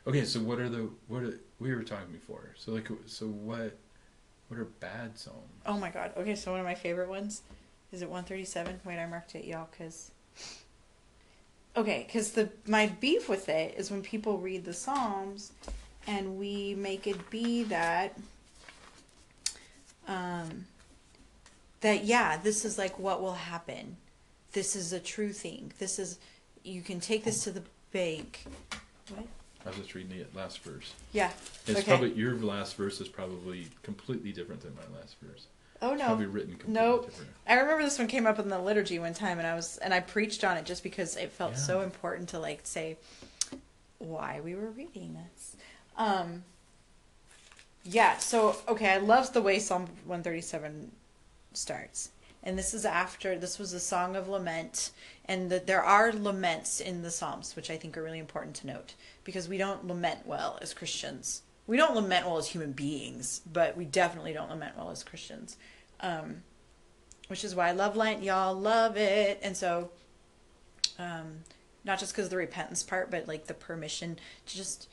Okay, 0.08 0.24
so 0.24 0.40
what 0.40 0.60
are 0.60 0.68
the 0.68 0.88
what 1.08 1.22
are, 1.24 1.40
we 1.58 1.74
were 1.74 1.82
talking 1.82 2.12
before? 2.12 2.54
So 2.56 2.72
like, 2.72 2.88
so 3.06 3.26
what 3.26 3.76
what 4.48 4.58
are 4.60 4.64
bad 4.64 5.18
songs? 5.18 5.50
Oh 5.66 5.76
my 5.78 5.90
God. 5.90 6.12
Okay, 6.16 6.34
so 6.36 6.52
one 6.52 6.60
of 6.60 6.66
my 6.66 6.76
favorite 6.76 7.08
ones 7.08 7.42
is 7.92 8.02
it 8.02 8.08
137. 8.08 8.80
Wait, 8.84 8.98
I 8.98 9.06
marked 9.06 9.34
it, 9.34 9.44
y'all, 9.44 9.68
because. 9.70 10.10
Okay, 11.76 12.04
because 12.06 12.32
the 12.32 12.48
my 12.66 12.86
beef 12.86 13.28
with 13.28 13.48
it 13.48 13.74
is 13.76 13.90
when 13.90 14.02
people 14.02 14.38
read 14.38 14.64
the 14.64 14.72
Psalms, 14.72 15.52
and 16.06 16.38
we 16.38 16.74
make 16.74 17.06
it 17.06 17.30
be 17.30 17.64
that. 17.64 18.18
Um. 20.08 20.66
That 21.82 22.04
yeah, 22.04 22.38
this 22.38 22.64
is 22.64 22.78
like 22.78 22.98
what 22.98 23.20
will 23.20 23.34
happen. 23.34 23.96
This 24.52 24.74
is 24.74 24.92
a 24.94 24.98
true 25.00 25.32
thing. 25.32 25.72
This 25.78 25.98
is, 25.98 26.18
you 26.64 26.80
can 26.80 26.98
take 27.00 27.24
this 27.24 27.44
to 27.44 27.50
the 27.50 27.62
bank. 27.92 28.44
What? 29.14 29.26
I 29.64 29.68
was 29.68 29.76
just 29.78 29.94
reading 29.94 30.16
the 30.16 30.38
last 30.38 30.60
verse. 30.60 30.94
Yeah. 31.12 31.30
It's 31.66 31.80
Okay. 31.80 31.82
probably 31.86 32.14
your 32.14 32.34
last 32.36 32.76
verse 32.76 33.00
is 33.02 33.08
probably 33.08 33.68
completely 33.82 34.32
different 34.32 34.62
than 34.62 34.74
my 34.74 34.98
last 34.98 35.16
verse. 35.20 35.46
Oh 35.82 35.94
no. 35.94 36.06
probably 36.06 36.26
written 36.26 36.52
completely 36.56 36.74
Nope. 36.82 37.06
different. 37.06 37.30
I 37.46 37.54
remember 37.54 37.82
this 37.84 37.98
one 37.98 38.08
came 38.08 38.26
up 38.26 38.38
in 38.38 38.48
the 38.48 38.58
liturgy 38.58 38.98
one 38.98 39.14
time, 39.14 39.38
and 39.38 39.46
I 39.46 39.54
was 39.54 39.78
and 39.78 39.92
I 39.94 40.00
preached 40.00 40.42
on 40.44 40.56
it 40.56 40.64
just 40.64 40.82
because 40.82 41.16
it 41.16 41.30
felt 41.32 41.52
Yeah. 41.52 41.58
so 41.58 41.80
important 41.82 42.28
to 42.30 42.38
like 42.38 42.60
say 42.64 42.96
why 43.98 44.40
we 44.42 44.54
were 44.54 44.70
reading 44.70 45.14
this. 45.34 45.56
Um, 45.96 46.44
yeah. 47.84 48.18
So 48.18 48.56
okay, 48.68 48.90
I 48.90 48.98
love 48.98 49.32
the 49.32 49.42
way 49.42 49.58
Psalm 49.58 49.86
one 50.04 50.22
thirty 50.22 50.40
seven 50.40 50.92
starts, 51.52 52.10
and 52.42 52.58
this 52.58 52.74
is 52.74 52.84
after 52.84 53.38
this 53.38 53.58
was 53.58 53.72
a 53.72 53.80
song 53.80 54.16
of 54.16 54.28
lament, 54.28 54.90
and 55.26 55.50
that 55.50 55.66
there 55.66 55.82
are 55.82 56.12
laments 56.12 56.80
in 56.80 57.02
the 57.02 57.10
Psalms, 57.10 57.54
which 57.54 57.70
I 57.70 57.76
think 57.76 57.96
are 57.96 58.02
really 58.02 58.18
important 58.18 58.56
to 58.56 58.66
note 58.66 58.94
because 59.24 59.48
we 59.48 59.58
don't 59.58 59.86
lament 59.86 60.26
well 60.26 60.58
as 60.60 60.74
Christians. 60.74 61.42
We 61.66 61.76
don't 61.76 61.94
lament 61.94 62.26
well 62.26 62.38
as 62.38 62.48
human 62.48 62.72
beings, 62.72 63.40
but 63.50 63.76
we 63.76 63.84
definitely 63.84 64.32
don't 64.32 64.50
lament 64.50 64.76
well 64.76 64.90
as 64.90 65.02
Christians. 65.02 65.56
Um, 66.00 66.42
which 67.28 67.44
is 67.44 67.54
why 67.54 67.68
I 67.68 67.72
love 67.72 67.96
Lent. 67.96 68.22
Y'all 68.22 68.54
love 68.54 68.96
it. 68.96 69.40
And 69.42 69.56
so, 69.56 69.90
um, 70.98 71.38
not 71.84 71.98
just 71.98 72.12
because 72.12 72.26
of 72.26 72.30
the 72.30 72.36
repentance 72.36 72.82
part, 72.82 73.10
but 73.10 73.26
like 73.26 73.46
the 73.46 73.54
permission 73.54 74.18
to 74.46 74.56
just 74.56 74.88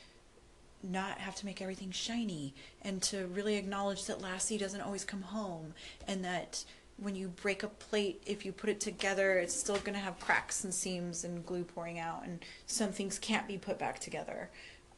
not 0.81 1.19
have 1.19 1.36
to 1.36 1.45
make 1.45 1.62
everything 1.62 1.91
shiny 1.91 2.53
and 2.81 3.01
to 3.01 3.27
really 3.27 3.55
acknowledge 3.55 4.05
that 4.05 4.21
Lassie 4.21 4.57
doesn't 4.57 4.81
always 4.81 5.05
come 5.05 5.21
home 5.21 5.73
and 6.07 6.25
that 6.25 6.65
when 6.97 7.15
you 7.15 7.29
break 7.29 7.63
a 7.63 7.67
plate, 7.67 8.21
if 8.25 8.45
you 8.45 8.51
put 8.51 8.69
it 8.69 8.79
together, 8.79 9.33
it's 9.33 9.55
still 9.55 9.77
going 9.77 9.93
to 9.93 9.99
have 9.99 10.19
cracks 10.19 10.63
and 10.63 10.73
seams 10.73 11.23
and 11.23 11.45
glue 11.45 11.63
pouring 11.63 11.97
out, 11.97 12.23
and 12.23 12.45
some 12.67 12.91
things 12.91 13.17
can't 13.17 13.47
be 13.47 13.57
put 13.57 13.79
back 13.79 13.97
together. 13.99 14.49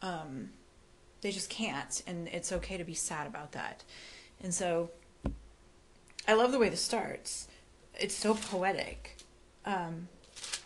Um, 0.02 0.50
they 1.26 1.32
just 1.32 1.50
can't, 1.50 2.04
and 2.06 2.28
it's 2.28 2.52
okay 2.52 2.78
to 2.78 2.84
be 2.84 2.94
sad 2.94 3.26
about 3.26 3.54
that. 3.54 3.84
And 4.44 4.54
so, 4.54 4.92
I 6.28 6.34
love 6.34 6.52
the 6.52 6.60
way 6.60 6.70
this 6.70 6.82
starts. 6.82 7.48
It's 8.00 8.14
so 8.14 8.36
poetic. 8.36 9.18
Um, 9.66 10.08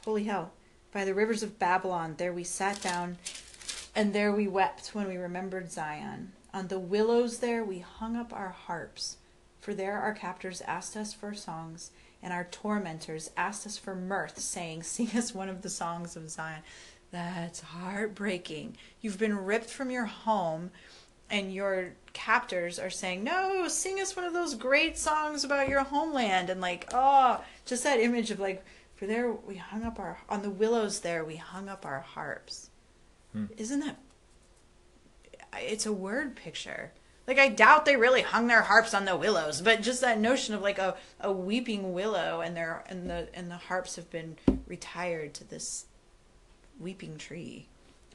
holy 0.03 0.25
hell. 0.25 0.51
By 0.91 1.05
the 1.05 1.13
rivers 1.13 1.43
of 1.43 1.59
Babylon, 1.59 2.15
there 2.17 2.33
we 2.33 2.43
sat 2.43 2.81
down, 2.81 3.19
and 3.95 4.11
there 4.11 4.33
we 4.33 4.49
wept 4.49 4.89
when 4.89 5.07
we 5.07 5.15
remembered 5.15 5.71
Zion. 5.71 6.33
On 6.53 6.67
the 6.67 6.79
willows 6.79 7.39
there 7.39 7.63
we 7.63 7.79
hung 7.79 8.17
up 8.17 8.33
our 8.33 8.49
harps 8.49 9.15
for 9.59 9.73
there 9.73 9.99
our 9.99 10.13
captors 10.13 10.61
asked 10.61 10.95
us 10.95 11.13
for 11.13 11.33
songs, 11.33 11.91
and 12.23 12.33
our 12.33 12.45
tormentors 12.45 13.29
asked 13.37 13.67
us 13.67 13.77
for 13.77 13.95
mirth, 13.95 14.39
saying, 14.39 14.83
Sing 14.83 15.09
us 15.15 15.33
one 15.33 15.49
of 15.49 15.61
the 15.61 15.69
songs 15.69 16.15
of 16.15 16.29
Zion. 16.29 16.63
That's 17.11 17.61
heartbreaking. 17.61 18.77
You've 19.01 19.17
been 19.17 19.45
ripped 19.45 19.69
from 19.69 19.89
your 19.89 20.05
home, 20.05 20.71
and 21.29 21.53
your 21.53 21.93
captors 22.13 22.79
are 22.79 22.89
saying, 22.89 23.23
No, 23.23 23.67
sing 23.67 23.99
us 23.99 24.15
one 24.15 24.25
of 24.25 24.33
those 24.33 24.55
great 24.55 24.97
songs 24.97 25.43
about 25.43 25.69
your 25.69 25.83
homeland. 25.83 26.49
And 26.49 26.61
like, 26.61 26.87
oh, 26.93 27.43
just 27.65 27.83
that 27.83 27.99
image 27.99 28.31
of 28.31 28.39
like, 28.39 28.63
for 28.95 29.05
there 29.05 29.31
we 29.31 29.55
hung 29.55 29.83
up 29.83 29.99
our, 29.99 30.19
on 30.27 30.41
the 30.41 30.49
willows 30.49 30.99
there, 30.99 31.23
we 31.23 31.37
hung 31.37 31.69
up 31.69 31.85
our 31.85 32.01
harps. 32.01 32.69
Hmm. 33.33 33.45
Isn't 33.57 33.79
that, 33.81 33.97
it's 35.57 35.85
a 35.85 35.93
word 35.93 36.35
picture. 36.35 36.91
Like 37.27 37.37
I 37.37 37.47
doubt 37.47 37.85
they 37.85 37.95
really 37.95 38.23
hung 38.23 38.47
their 38.47 38.63
harps 38.63 38.95
on 38.95 39.05
the 39.05 39.15
willows, 39.15 39.61
but 39.61 39.83
just 39.83 40.01
that 40.01 40.19
notion 40.19 40.55
of 40.55 40.61
like 40.61 40.79
a, 40.79 40.95
a 41.21 41.31
weeping 41.31 41.93
willow 41.93 42.41
and 42.41 42.57
their 42.57 42.83
and 42.87 43.07
the 43.07 43.29
and 43.35 43.51
the 43.51 43.57
harps 43.57 43.97
have 43.97 44.09
been 44.09 44.37
retired 44.65 45.35
to 45.35 45.43
this 45.43 45.85
weeping 46.79 47.17
tree. 47.17 47.67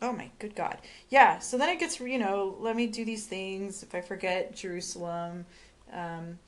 Oh 0.03 0.13
my 0.13 0.31
good 0.39 0.55
God. 0.55 0.79
Yeah, 1.09 1.39
so 1.39 1.57
then 1.57 1.69
it 1.69 1.81
gets, 1.81 2.01
you 2.01 2.19
know, 2.19 2.57
let 2.61 2.77
me 2.77 2.87
do 2.87 3.05
these 3.05 3.27
things. 3.27 3.83
If 3.83 3.95
I 3.95 4.01
forget 4.01 4.55
Jerusalem, 4.55 5.47
um, 5.93 6.39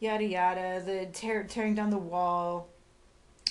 yada 0.00 0.24
yada, 0.24 0.82
the 0.84 1.06
tear, 1.12 1.44
tearing 1.44 1.74
down 1.74 1.90
the 1.90 1.98
wall. 1.98 2.68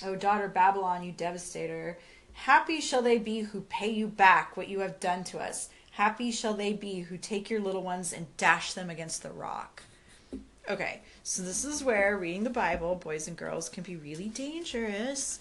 Oh, 0.04 0.14
daughter 0.14 0.48
Babylon, 0.48 1.04
you 1.04 1.12
devastator. 1.12 1.98
Happy 2.32 2.80
shall 2.80 3.00
they 3.00 3.16
be 3.18 3.40
who 3.40 3.62
pay 3.62 3.88
you 3.88 4.06
back 4.06 4.56
what 4.56 4.68
you 4.68 4.80
have 4.80 5.00
done 5.00 5.24
to 5.24 5.38
us. 5.38 5.70
Happy 5.92 6.30
shall 6.30 6.52
they 6.52 6.74
be 6.74 7.00
who 7.00 7.16
take 7.16 7.48
your 7.48 7.60
little 7.60 7.82
ones 7.82 8.12
and 8.12 8.26
dash 8.36 8.74
them 8.74 8.90
against 8.90 9.22
the 9.22 9.30
rock. 9.30 9.82
Okay, 10.68 11.00
so 11.22 11.42
this 11.42 11.64
is 11.64 11.82
where 11.82 12.18
reading 12.18 12.44
the 12.44 12.50
Bible, 12.50 12.96
boys 12.96 13.26
and 13.26 13.36
girls, 13.36 13.70
can 13.70 13.82
be 13.82 13.96
really 13.96 14.28
dangerous 14.28 15.38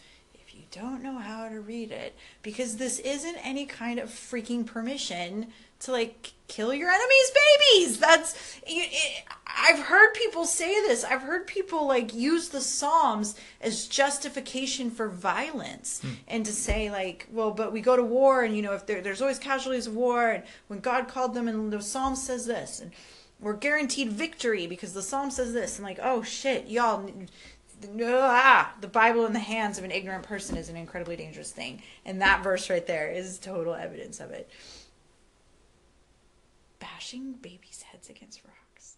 you 0.55 0.63
don't 0.71 1.03
know 1.03 1.17
how 1.17 1.49
to 1.49 1.59
read 1.59 1.91
it. 1.91 2.15
Because 2.41 2.77
this 2.77 2.99
isn't 2.99 3.37
any 3.43 3.65
kind 3.65 3.99
of 3.99 4.09
freaking 4.09 4.65
permission 4.65 5.47
to 5.79 5.91
like 5.91 6.33
kill 6.47 6.73
your 6.73 6.89
enemy's 6.89 7.31
babies. 7.31 7.99
That's 7.99 8.59
it, 8.65 9.25
I've 9.47 9.79
heard 9.79 10.13
people 10.13 10.45
say 10.45 10.73
this. 10.81 11.03
I've 11.03 11.21
heard 11.21 11.47
people 11.47 11.87
like 11.87 12.13
use 12.13 12.49
the 12.49 12.61
Psalms 12.61 13.35
as 13.61 13.87
justification 13.87 14.89
for 14.89 15.09
violence 15.09 16.01
hmm. 16.01 16.09
and 16.27 16.45
to 16.45 16.51
say 16.51 16.89
like, 16.89 17.27
well, 17.31 17.51
but 17.51 17.73
we 17.73 17.81
go 17.81 17.95
to 17.95 18.03
war 18.03 18.43
and 18.43 18.55
you 18.55 18.61
know 18.61 18.73
if 18.73 18.85
there, 18.85 19.01
there's 19.01 19.21
always 19.21 19.39
casualties 19.39 19.87
of 19.87 19.95
war 19.95 20.29
and 20.31 20.43
when 20.67 20.79
God 20.79 21.07
called 21.07 21.33
them 21.33 21.47
and 21.47 21.71
the 21.71 21.81
Psalm 21.81 22.15
says 22.15 22.45
this 22.45 22.79
and 22.79 22.91
we're 23.39 23.53
guaranteed 23.53 24.11
victory 24.11 24.65
because 24.65 24.93
the 24.93 25.01
Psalm 25.01 25.29
says 25.29 25.53
this 25.53 25.77
and 25.77 25.85
like, 25.85 25.99
oh 26.01 26.23
shit, 26.23 26.67
y'all 26.67 27.11
ah, 28.01 28.73
the 28.81 28.87
Bible 28.87 29.25
in 29.25 29.33
the 29.33 29.39
hands 29.39 29.77
of 29.77 29.83
an 29.83 29.91
ignorant 29.91 30.23
person 30.23 30.57
is 30.57 30.69
an 30.69 30.75
incredibly 30.75 31.15
dangerous 31.15 31.51
thing. 31.51 31.81
And 32.05 32.21
that 32.21 32.43
verse 32.43 32.69
right 32.69 32.85
there 32.85 33.11
is 33.11 33.39
total 33.39 33.73
evidence 33.73 34.19
of 34.19 34.31
it 34.31 34.49
bashing 37.05 37.33
babies' 37.33 37.83
heads 37.83 38.09
against 38.09 38.41
rocks? 38.45 38.97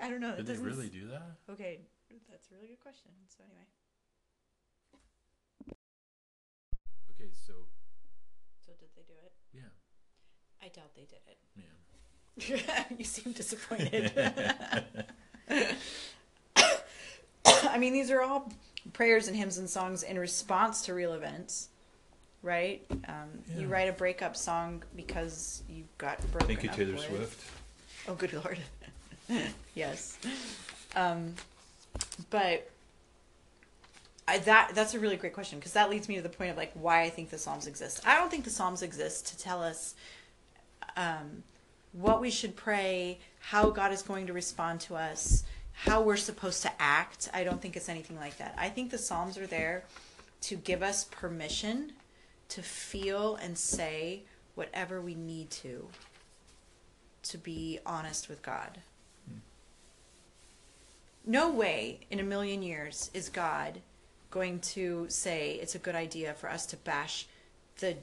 I 0.00 0.08
don't 0.08 0.20
know. 0.20 0.36
Did 0.36 0.46
they 0.46 0.56
really 0.56 0.88
do 0.88 1.08
that? 1.08 1.36
Okay, 1.50 1.80
that's 2.30 2.48
a 2.50 2.54
really 2.54 2.68
good 2.68 2.80
question. 2.80 3.10
So 3.28 3.44
anyway. 3.44 3.66
Okay, 7.14 7.30
so. 7.46 7.54
So 8.66 8.72
did 8.78 8.88
they 8.96 9.02
do 9.02 9.14
it? 9.24 9.32
Yeah. 9.52 9.72
I 10.62 10.68
doubt 10.68 10.94
they 10.94 11.06
did 11.06 11.22
it. 11.26 11.38
Yeah. 11.56 12.84
you 12.98 13.04
seem 13.04 13.32
disappointed. 13.32 14.12
I 17.72 17.78
mean, 17.78 17.92
these 17.92 18.10
are 18.10 18.22
all 18.22 18.52
prayers 18.92 19.28
and 19.28 19.36
hymns 19.36 19.58
and 19.58 19.68
songs 19.68 20.02
in 20.02 20.18
response 20.18 20.84
to 20.86 20.94
real 20.94 21.12
events 21.12 21.68
right? 22.42 22.84
Um, 23.08 23.28
yeah. 23.48 23.60
You 23.60 23.66
write 23.68 23.88
a 23.88 23.92
breakup 23.92 24.36
song 24.36 24.82
because 24.96 25.62
you 25.68 25.84
got 25.98 26.18
broken 26.30 26.48
Thank 26.48 26.62
you, 26.62 26.70
Taylor 26.70 26.92
with. 26.94 27.06
Swift. 27.06 27.50
Oh, 28.08 28.14
good 28.14 28.32
lord. 28.32 28.58
yes. 29.74 30.18
Um, 30.96 31.34
but 32.30 32.70
I, 34.26 34.38
that 34.38 34.72
that's 34.74 34.94
a 34.94 35.00
really 35.00 35.16
great 35.16 35.32
question 35.32 35.58
because 35.58 35.72
that 35.72 35.90
leads 35.90 36.08
me 36.08 36.16
to 36.16 36.22
the 36.22 36.28
point 36.28 36.50
of 36.50 36.56
like 36.56 36.72
why 36.74 37.02
I 37.02 37.10
think 37.10 37.30
the 37.30 37.38
Psalms 37.38 37.66
exist. 37.66 38.06
I 38.06 38.16
don't 38.16 38.30
think 38.30 38.44
the 38.44 38.50
Psalms 38.50 38.82
exist 38.82 39.26
to 39.28 39.38
tell 39.38 39.62
us 39.62 39.94
um, 40.96 41.42
what 41.92 42.20
we 42.20 42.30
should 42.30 42.56
pray, 42.56 43.18
how 43.40 43.70
God 43.70 43.92
is 43.92 44.02
going 44.02 44.26
to 44.26 44.32
respond 44.32 44.80
to 44.80 44.96
us, 44.96 45.44
how 45.84 46.02
we're 46.02 46.16
supposed 46.16 46.62
to 46.62 46.72
act. 46.80 47.28
I 47.32 47.44
don't 47.44 47.62
think 47.62 47.76
it's 47.76 47.88
anything 47.88 48.18
like 48.18 48.38
that. 48.38 48.54
I 48.58 48.68
think 48.68 48.90
the 48.90 48.98
Psalms 48.98 49.38
are 49.38 49.46
there 49.46 49.84
to 50.42 50.56
give 50.56 50.82
us 50.82 51.04
permission 51.04 51.92
to 52.48 52.62
feel 52.62 53.36
and 53.36 53.56
say 53.56 54.22
whatever 54.54 55.00
we 55.00 55.14
need 55.14 55.50
to 55.50 55.88
to 57.22 57.38
be 57.38 57.78
honest 57.84 58.28
with 58.28 58.42
God. 58.42 58.78
Hmm. 59.28 59.38
No 61.26 61.50
way 61.50 62.00
in 62.10 62.20
a 62.20 62.24
million 62.24 62.62
years 62.62 63.10
is 63.12 63.28
God 63.28 63.80
going 64.30 64.60
to 64.60 65.06
say 65.08 65.58
it's 65.60 65.74
a 65.74 65.78
good 65.80 65.94
idea 65.94 66.34
for 66.34 66.50
us 66.50 66.66
to 66.66 66.76
bash 66.76 67.26
the 67.78 67.96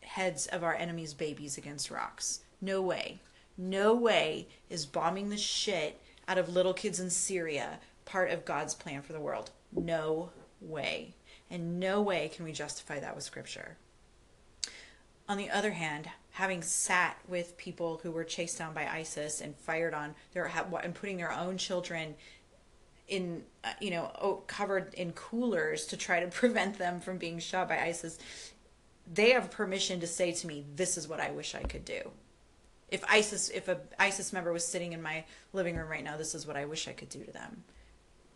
heads 0.00 0.46
of 0.46 0.62
our 0.62 0.74
enemies' 0.74 1.14
babies 1.14 1.58
against 1.58 1.90
rocks. 1.90 2.40
No 2.60 2.80
way. 2.80 3.18
No 3.56 3.94
way 3.94 4.46
is 4.70 4.86
bombing 4.86 5.30
the 5.30 5.36
shit 5.36 6.00
out 6.28 6.38
of 6.38 6.48
little 6.48 6.74
kids 6.74 7.00
in 7.00 7.10
Syria 7.10 7.80
part 8.04 8.30
of 8.30 8.44
God's 8.44 8.74
plan 8.74 9.02
for 9.02 9.12
the 9.12 9.20
world. 9.20 9.50
No 9.72 10.30
way. 10.60 11.14
And 11.50 11.80
no 11.80 12.00
way 12.02 12.30
can 12.34 12.44
we 12.44 12.52
justify 12.52 13.00
that 13.00 13.14
with 13.14 13.24
scripture. 13.24 13.76
On 15.28 15.36
the 15.36 15.50
other 15.50 15.72
hand, 15.72 16.08
having 16.32 16.62
sat 16.62 17.18
with 17.26 17.56
people 17.56 18.00
who 18.02 18.10
were 18.10 18.24
chased 18.24 18.58
down 18.58 18.72
by 18.72 18.86
ISIS 18.86 19.40
and 19.40 19.56
fired 19.56 19.92
on 19.92 20.14
their 20.32 20.50
and 20.82 20.94
putting 20.94 21.16
their 21.16 21.32
own 21.32 21.58
children 21.58 22.14
in 23.08 23.42
uh, 23.64 23.70
you 23.80 23.90
know 23.90 24.42
covered 24.46 24.94
in 24.94 25.12
coolers 25.12 25.86
to 25.86 25.96
try 25.96 26.20
to 26.20 26.26
prevent 26.28 26.78
them 26.78 27.00
from 27.00 27.18
being 27.18 27.38
shot 27.38 27.68
by 27.68 27.78
ISIS, 27.78 28.18
they 29.12 29.30
have 29.30 29.50
permission 29.50 30.00
to 30.00 30.06
say 30.06 30.32
to 30.32 30.46
me, 30.46 30.64
"This 30.76 30.96
is 30.96 31.08
what 31.08 31.20
I 31.20 31.30
wish 31.30 31.54
I 31.54 31.62
could 31.62 31.84
do." 31.84 32.10
If 32.88 33.04
ISIS, 33.08 33.50
if 33.50 33.68
a 33.68 33.78
ISIS 33.98 34.32
member 34.32 34.52
was 34.52 34.66
sitting 34.66 34.92
in 34.92 35.02
my 35.02 35.24
living 35.52 35.76
room 35.76 35.88
right 35.88 36.04
now, 36.04 36.16
this 36.16 36.34
is 36.34 36.46
what 36.46 36.56
I 36.56 36.64
wish 36.64 36.88
I 36.88 36.92
could 36.92 37.08
do 37.10 37.24
to 37.24 37.32
them. 37.32 37.64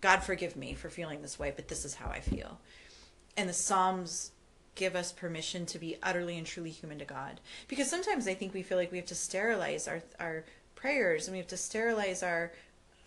God 0.00 0.22
forgive 0.22 0.56
me 0.56 0.74
for 0.74 0.90
feeling 0.90 1.22
this 1.22 1.38
way, 1.38 1.52
but 1.54 1.68
this 1.68 1.84
is 1.84 1.94
how 1.94 2.10
I 2.10 2.20
feel. 2.20 2.60
And 3.36 3.48
the 3.48 3.54
Psalms 3.54 4.32
give 4.74 4.96
us 4.96 5.12
permission 5.12 5.66
to 5.66 5.78
be 5.78 5.96
utterly 6.02 6.36
and 6.38 6.46
truly 6.46 6.70
human 6.70 6.98
to 6.98 7.04
God. 7.04 7.40
Because 7.68 7.88
sometimes 7.88 8.26
I 8.26 8.34
think 8.34 8.54
we 8.54 8.62
feel 8.62 8.78
like 8.78 8.90
we 8.90 8.98
have 8.98 9.06
to 9.06 9.14
sterilize 9.14 9.88
our 9.88 10.02
our 10.18 10.44
prayers 10.74 11.26
and 11.26 11.32
we 11.32 11.38
have 11.38 11.48
to 11.48 11.56
sterilize 11.56 12.22
our 12.22 12.52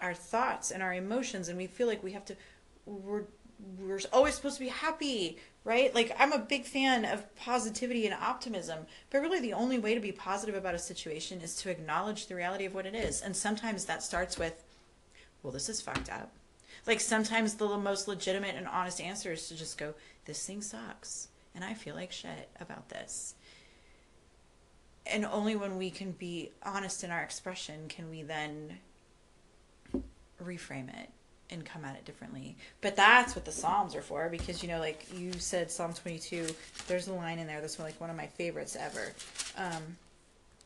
our 0.01 0.13
thoughts 0.13 0.71
and 0.71 0.81
our 0.81 0.93
emotions 0.93 1.49
and 1.49 1.58
we 1.58 1.67
feel 1.67 1.88
like 1.88 2.03
we 2.03 2.12
have 2.12 2.25
to 2.25 2.36
we're 2.86 3.23
we're 3.79 3.99
always 4.11 4.35
supposed 4.35 4.57
to 4.57 4.63
be 4.63 4.69
happy, 4.69 5.37
right? 5.63 5.93
Like 5.93 6.15
I'm 6.19 6.33
a 6.33 6.39
big 6.39 6.65
fan 6.65 7.05
of 7.05 7.35
positivity 7.35 8.05
and 8.05 8.15
optimism, 8.15 8.85
but 9.09 9.21
really 9.21 9.39
the 9.39 9.53
only 9.53 9.79
way 9.79 9.93
to 9.93 9.99
be 9.99 10.11
positive 10.11 10.55
about 10.55 10.75
a 10.75 10.79
situation 10.79 11.41
is 11.41 11.55
to 11.57 11.69
acknowledge 11.69 12.27
the 12.27 12.35
reality 12.35 12.65
of 12.65 12.73
what 12.73 12.85
it 12.85 12.95
is. 12.95 13.21
And 13.21 13.35
sometimes 13.35 13.85
that 13.85 14.03
starts 14.03 14.37
with 14.37 14.63
well, 15.43 15.53
this 15.53 15.69
is 15.69 15.79
fucked 15.79 16.09
up. 16.09 16.31
Like 16.87 16.99
sometimes 16.99 17.53
the 17.53 17.77
most 17.77 18.07
legitimate 18.07 18.55
and 18.55 18.67
honest 18.67 18.99
answer 18.99 19.31
is 19.31 19.47
to 19.49 19.55
just 19.55 19.77
go, 19.77 19.93
this 20.25 20.43
thing 20.45 20.61
sucks 20.61 21.27
and 21.53 21.63
I 21.63 21.73
feel 21.73 21.95
like 21.95 22.11
shit 22.11 22.49
about 22.59 22.89
this. 22.89 23.35
And 25.05 25.23
only 25.25 25.55
when 25.55 25.77
we 25.77 25.91
can 25.91 26.11
be 26.13 26.51
honest 26.63 27.03
in 27.03 27.11
our 27.11 27.21
expression 27.21 27.87
can 27.87 28.09
we 28.09 28.23
then 28.23 28.79
reframe 30.43 30.89
it 30.89 31.09
and 31.49 31.65
come 31.65 31.86
at 31.86 31.95
it 31.95 32.05
differently. 32.05 32.58
But 32.81 32.95
that's 32.95 33.36
what 33.36 33.45
the 33.45 33.51
Psalms 33.51 33.95
are 33.95 34.01
for 34.01 34.29
because, 34.29 34.63
you 34.63 34.69
know, 34.69 34.79
like 34.79 35.05
you 35.15 35.34
said, 35.34 35.69
Psalm 35.69 35.93
22, 35.93 36.47
there's 36.88 37.08
a 37.08 37.13
line 37.13 37.39
in 37.39 37.47
there 37.47 37.62
that's 37.62 37.79
like 37.79 37.99
one 38.01 38.10
of 38.10 38.15
my 38.15 38.27
favorites 38.27 38.75
ever. 38.75 39.13
Um, 39.58 39.97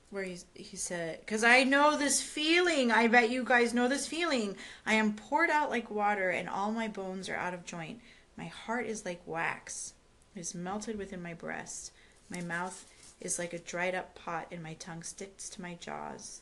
where 0.10 0.24
he, 0.24 0.38
he 0.56 0.76
said, 0.76 1.20
Because 1.20 1.44
I 1.44 1.63
know 1.63 1.98
this 1.98 2.22
feeling. 2.22 2.92
I 2.92 3.08
bet 3.08 3.30
you 3.30 3.44
guys 3.44 3.74
know 3.74 3.88
this 3.88 4.08
feeling. 4.08 4.56
I 4.86 4.96
am 4.96 5.13
poured 5.13 5.50
out 5.50 5.70
like 5.70 5.92
water, 5.92 6.30
and 6.30 6.50
all 6.50 6.72
my 6.72 6.88
bones 6.88 7.30
are 7.30 7.36
out 7.36 7.54
of 7.54 7.65
joint. 7.65 8.00
My 8.38 8.46
heart 8.46 8.86
is 8.86 9.06
like 9.06 9.22
wax, 9.26 9.94
it 10.36 10.39
is 10.39 10.56
melted 10.56 10.98
within 10.98 11.22
my 11.22 11.34
breast. 11.34 11.92
My 12.30 12.42
mouth 12.42 12.86
is 13.20 13.38
like 13.38 13.54
a 13.54 13.60
dried 13.60 13.96
up 13.96 14.15
pot, 14.15 14.48
and 14.52 14.63
my 14.63 14.74
tongue 14.76 15.04
sticks 15.04 15.50
to 15.50 15.62
my 15.62 15.76
jaws. 15.76 16.42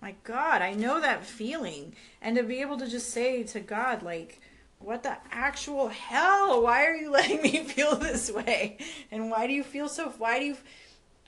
My 0.00 0.14
God, 0.24 0.62
I 0.62 0.72
know 0.72 1.00
that 1.00 1.24
feeling. 1.24 1.94
And 2.22 2.36
to 2.36 2.42
be 2.42 2.60
able 2.60 2.78
to 2.78 2.88
just 2.88 3.10
say 3.10 3.42
to 3.44 3.60
God, 3.60 4.02
like, 4.02 4.40
what 4.78 5.02
the 5.02 5.16
actual 5.30 5.88
hell? 5.88 6.62
Why 6.62 6.86
are 6.86 6.94
you 6.94 7.10
letting 7.12 7.42
me 7.42 7.64
feel 7.64 7.96
this 7.96 8.30
way? 8.30 8.78
And 9.10 9.30
why 9.30 9.46
do 9.46 9.52
you 9.52 9.62
feel 9.62 9.88
so? 9.88 10.08
Why 10.18 10.38
do 10.38 10.46
you? 10.46 10.56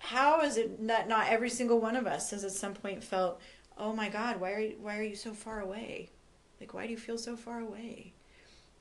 How 0.00 0.40
is 0.40 0.56
it 0.56 0.86
that 0.88 1.08
not 1.08 1.28
every 1.28 1.50
single 1.50 1.80
one 1.80 1.94
of 1.94 2.06
us 2.06 2.30
has 2.32 2.42
at 2.44 2.50
some 2.50 2.74
point 2.74 3.04
felt, 3.04 3.40
oh 3.78 3.92
my 3.92 4.08
God, 4.08 4.40
why 4.40 4.52
are 4.52 4.58
you, 4.58 4.76
why 4.80 4.98
are 4.98 5.02
you 5.02 5.14
so 5.14 5.32
far 5.32 5.60
away? 5.60 6.10
Like, 6.58 6.74
why 6.74 6.86
do 6.86 6.92
you 6.92 6.98
feel 6.98 7.18
so 7.18 7.36
far 7.36 7.60
away? 7.60 8.12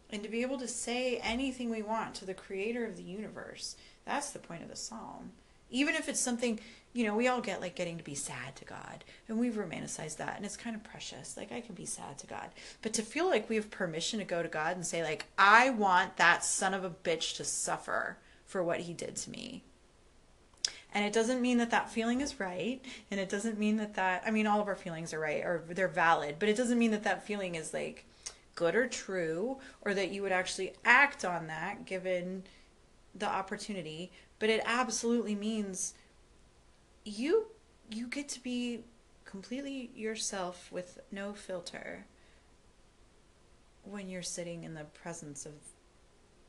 And 0.10 0.24
to 0.24 0.30
be 0.30 0.42
able 0.42 0.58
to 0.58 0.68
say 0.68 1.18
anything 1.18 1.70
we 1.70 1.84
want 1.84 2.16
to 2.16 2.26
the 2.26 2.34
Creator 2.34 2.86
of 2.86 2.98
the 2.98 3.04
universe, 3.04 3.76
that's 4.06 4.32
the 4.32 4.40
point 4.40 4.64
of 4.64 4.70
the 4.70 4.76
psalm. 4.76 5.32
Even 5.70 5.96
if 5.96 6.10
it's 6.10 6.20
something 6.20 6.60
you 6.94 7.06
know, 7.06 7.16
we 7.16 7.28
all 7.28 7.42
get 7.42 7.62
like 7.62 7.76
getting 7.76 7.98
to 7.98 8.04
be 8.04 8.16
sad 8.16 8.56
to 8.58 8.66
God, 8.66 9.04
and 9.28 9.40
we've 9.40 9.54
romanticized 9.54 10.18
that, 10.18 10.36
and 10.38 10.46
it's 10.46 10.58
kind 10.58 10.76
of 10.76 10.84
precious. 10.84 11.38
Like, 11.38 11.52
I 11.52 11.62
can 11.62 11.76
be 11.76 11.86
sad 11.86 12.18
to 12.20 12.28
God. 12.28 12.50
But 12.82 12.94
to 12.94 13.02
feel 13.02 13.28
like 13.28 13.50
we 13.50 13.56
have 13.56 13.72
permission 13.72 14.20
to 14.20 14.26
go 14.26 14.44
to 14.44 14.50
God 14.50 14.76
and 14.76 14.86
say, 14.86 15.04
like, 15.04 15.26
I 15.38 15.70
want 15.70 16.18
that 16.18 16.44
son 16.44 16.74
of 16.74 16.84
a 16.84 16.90
bitch 16.90 17.38
to 17.38 17.44
suffer 17.44 18.18
for 18.46 18.62
what 18.64 18.82
he 18.82 18.94
did 18.94 19.16
to 19.18 19.30
me. 19.30 19.64
And 20.94 21.06
it 21.06 21.14
doesn't 21.14 21.42
mean 21.42 21.58
that 21.60 21.72
that 21.72 21.90
feeling 21.90 22.20
is 22.20 22.40
right, 22.40 22.82
and 23.10 23.20
it 23.20 23.30
doesn't 23.30 23.58
mean 23.58 23.78
that 23.78 23.94
that, 23.94 24.24
I 24.26 24.32
mean, 24.32 24.46
all 24.46 24.60
of 24.60 24.68
our 24.68 24.76
feelings 24.76 25.14
are 25.14 25.20
right 25.20 25.44
or 25.44 25.64
they're 25.70 25.88
valid, 25.88 26.36
but 26.38 26.50
it 26.50 26.58
doesn't 26.58 26.78
mean 26.78 26.92
that 26.92 27.04
that 27.04 27.26
feeling 27.26 27.56
is 27.56 27.74
like 27.74 28.06
good 28.56 28.76
or 28.76 28.88
true, 28.88 29.58
or 29.84 29.94
that 29.94 30.12
you 30.12 30.22
would 30.22 30.34
actually 30.34 30.74
act 30.84 31.24
on 31.24 31.48
that 31.48 31.86
given 31.86 32.44
the 33.16 33.26
opportunity. 33.26 34.12
But 34.40 34.50
it 34.50 34.62
absolutely 34.66 35.36
means 35.36 35.94
you 37.04 37.48
you 37.90 38.08
get 38.08 38.30
to 38.30 38.42
be 38.42 38.84
completely 39.26 39.92
yourself 39.96 40.72
with 40.72 41.00
no 41.12 41.34
filter 41.34 42.06
when 43.84 44.10
you're 44.10 44.22
sitting 44.22 44.64
in 44.64 44.74
the 44.74 44.84
presence 44.84 45.46
of 45.46 45.54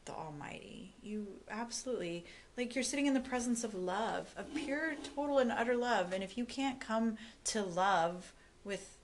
the 0.04 0.12
almighty. 0.12 0.94
You 1.02 1.26
absolutely 1.50 2.24
like 2.56 2.74
you're 2.74 2.84
sitting 2.84 3.06
in 3.06 3.14
the 3.14 3.20
presence 3.20 3.64
of 3.64 3.74
love 3.74 4.34
of 4.36 4.52
pure 4.54 4.94
total 5.14 5.38
and 5.38 5.50
utter 5.50 5.76
love. 5.76 6.12
And 6.12 6.22
if 6.22 6.36
you 6.36 6.44
can't 6.44 6.80
come 6.80 7.16
to 7.44 7.62
love 7.62 8.32
with 8.64 8.98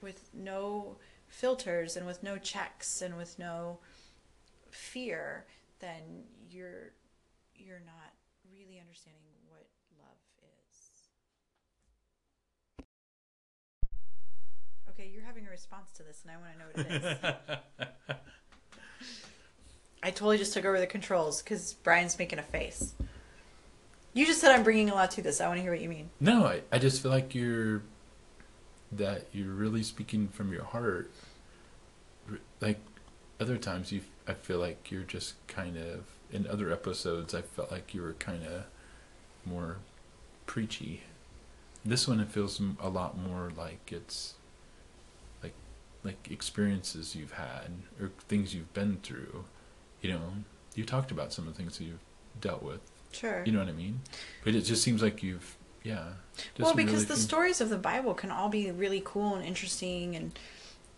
with 0.00 0.30
no 0.32 0.96
filters 1.26 1.96
and 1.96 2.06
with 2.06 2.22
no 2.22 2.38
checks 2.38 3.02
and 3.02 3.16
with 3.16 3.38
no 3.38 3.78
fear 4.70 5.44
then 5.80 6.24
you're 6.50 6.92
you're 7.56 7.82
not 7.84 8.12
really 8.52 8.80
understanding 8.80 9.27
okay, 14.98 15.10
you're 15.12 15.24
having 15.24 15.46
a 15.46 15.50
response 15.50 15.90
to 15.92 16.02
this, 16.02 16.22
and 16.22 16.32
I 16.32 16.36
want 16.36 16.52
to 16.52 16.58
know 16.58 16.64
what 16.74 16.86
it 16.86 18.08
is. 18.08 18.16
I 20.02 20.10
totally 20.10 20.38
just 20.38 20.52
took 20.52 20.64
over 20.64 20.78
the 20.78 20.86
controls 20.86 21.42
because 21.42 21.74
Brian's 21.74 22.18
making 22.18 22.38
a 22.38 22.42
face. 22.42 22.94
You 24.12 24.26
just 24.26 24.40
said 24.40 24.52
I'm 24.52 24.64
bringing 24.64 24.90
a 24.90 24.94
lot 24.94 25.10
to 25.12 25.22
this. 25.22 25.40
I 25.40 25.46
want 25.46 25.58
to 25.58 25.62
hear 25.62 25.70
what 25.70 25.80
you 25.80 25.88
mean. 25.88 26.10
No, 26.20 26.46
I, 26.46 26.62
I 26.72 26.78
just 26.78 27.02
feel 27.02 27.10
like 27.10 27.34
you're 27.34 27.82
that 28.92 29.26
you're 29.32 29.52
really 29.52 29.82
speaking 29.82 30.28
from 30.28 30.52
your 30.52 30.64
heart. 30.64 31.10
Like 32.60 32.80
other 33.38 33.56
times, 33.56 33.92
you 33.92 34.00
I 34.26 34.34
feel 34.34 34.58
like 34.58 34.90
you're 34.90 35.02
just 35.02 35.34
kind 35.46 35.76
of 35.76 36.06
in 36.32 36.46
other 36.46 36.72
episodes. 36.72 37.34
I 37.34 37.42
felt 37.42 37.70
like 37.70 37.94
you 37.94 38.02
were 38.02 38.14
kind 38.14 38.44
of 38.44 38.64
more 39.44 39.76
preachy. 40.46 41.02
This 41.84 42.08
one 42.08 42.18
it 42.20 42.28
feels 42.28 42.60
a 42.80 42.88
lot 42.88 43.16
more 43.16 43.52
like 43.56 43.92
it's 43.92 44.34
like 46.08 46.30
experiences 46.30 47.14
you've 47.14 47.32
had 47.32 47.68
or 48.00 48.10
things 48.28 48.54
you've 48.54 48.72
been 48.72 48.98
through. 49.02 49.44
You 50.00 50.12
know, 50.12 50.32
you 50.74 50.84
talked 50.84 51.10
about 51.10 51.32
some 51.32 51.46
of 51.46 51.54
the 51.54 51.58
things 51.58 51.78
that 51.78 51.84
you've 51.84 52.04
dealt 52.40 52.62
with. 52.62 52.80
Sure. 53.12 53.42
You 53.44 53.52
know 53.52 53.60
what 53.60 53.68
I 53.68 53.72
mean? 53.72 54.00
But 54.44 54.54
it 54.54 54.62
just 54.62 54.82
seems 54.82 55.02
like 55.02 55.22
you've, 55.22 55.56
yeah. 55.82 56.04
Well, 56.58 56.74
because 56.74 56.92
really 56.92 57.04
the 57.04 57.14
things... 57.14 57.24
stories 57.24 57.60
of 57.60 57.68
the 57.68 57.78
Bible 57.78 58.14
can 58.14 58.30
all 58.30 58.48
be 58.48 58.70
really 58.70 59.02
cool 59.04 59.34
and 59.34 59.44
interesting 59.44 60.16
and 60.16 60.38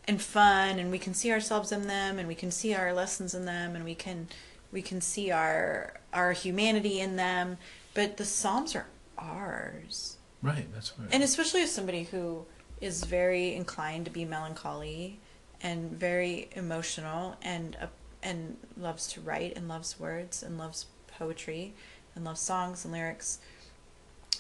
and 0.09 0.21
fun, 0.21 0.79
and 0.79 0.91
we 0.91 0.99
can 0.99 1.15
see 1.15 1.31
ourselves 1.31 1.71
in 1.73 1.87
them, 1.87 2.19
and 2.19 2.27
we 2.27 2.35
can 2.35 2.51
see 2.51 2.75
our 2.75 2.93
lessons 2.93 3.35
in 3.35 3.45
them, 3.45 3.77
and 3.77 3.85
we 3.85 3.95
can 3.95 4.29
we 4.73 4.83
can 4.83 5.01
see 5.01 5.31
our 5.31 6.01
our 6.13 6.33
humanity 6.33 7.01
in 7.01 7.17
them. 7.17 7.59
But 7.95 8.17
the 8.17 8.25
Psalms 8.25 8.75
are 8.75 8.87
ours. 9.19 10.17
Right. 10.43 10.73
That's 10.73 10.93
right. 10.99 11.09
And 11.13 11.23
especially 11.23 11.63
as 11.63 11.73
somebody 11.73 12.05
who 12.05 12.47
is 12.81 13.05
very 13.05 13.55
inclined 13.55 14.05
to 14.07 14.11
be 14.11 14.25
melancholy 14.25 15.19
and 15.63 15.91
very 15.93 16.49
emotional 16.53 17.37
and 17.43 17.77
uh, 17.81 17.87
and 18.23 18.57
loves 18.77 19.07
to 19.09 19.21
write 19.21 19.57
and 19.57 19.69
loves 19.69 19.99
words 19.99 20.43
and 20.43 20.59
loves 20.59 20.87
poetry 21.19 21.73
and 22.15 22.25
loves 22.25 22.41
songs 22.41 22.85
and 22.85 22.93
lyrics. 22.93 23.39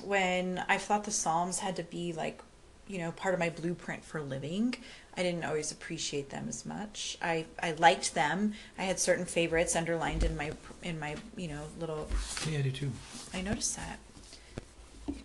When 0.02 0.64
i 0.68 0.78
thought 0.78 1.04
the 1.04 1.10
psalms 1.10 1.58
had 1.58 1.76
to 1.76 1.82
be 1.82 2.12
like 2.12 2.40
you 2.88 2.98
know 2.98 3.12
part 3.12 3.34
of 3.34 3.40
my 3.40 3.50
blueprint 3.50 4.04
for 4.04 4.20
living 4.20 4.74
i 5.16 5.22
didn't 5.22 5.44
always 5.44 5.70
appreciate 5.70 6.30
them 6.30 6.46
as 6.48 6.64
much. 6.64 7.18
I 7.20 7.44
i 7.62 7.72
liked 7.72 8.14
them. 8.14 8.54
I 8.78 8.84
had 8.84 8.98
certain 8.98 9.26
favorites 9.26 9.76
underlined 9.76 10.24
in 10.24 10.36
my 10.36 10.52
in 10.82 10.98
my 10.98 11.16
you 11.36 11.48
know 11.48 11.62
little 11.78 12.08
yeah 12.48 12.58
i 12.58 12.62
do 12.62 12.70
too. 12.70 12.92
I 13.34 13.42
noticed 13.42 13.76
that 13.76 13.98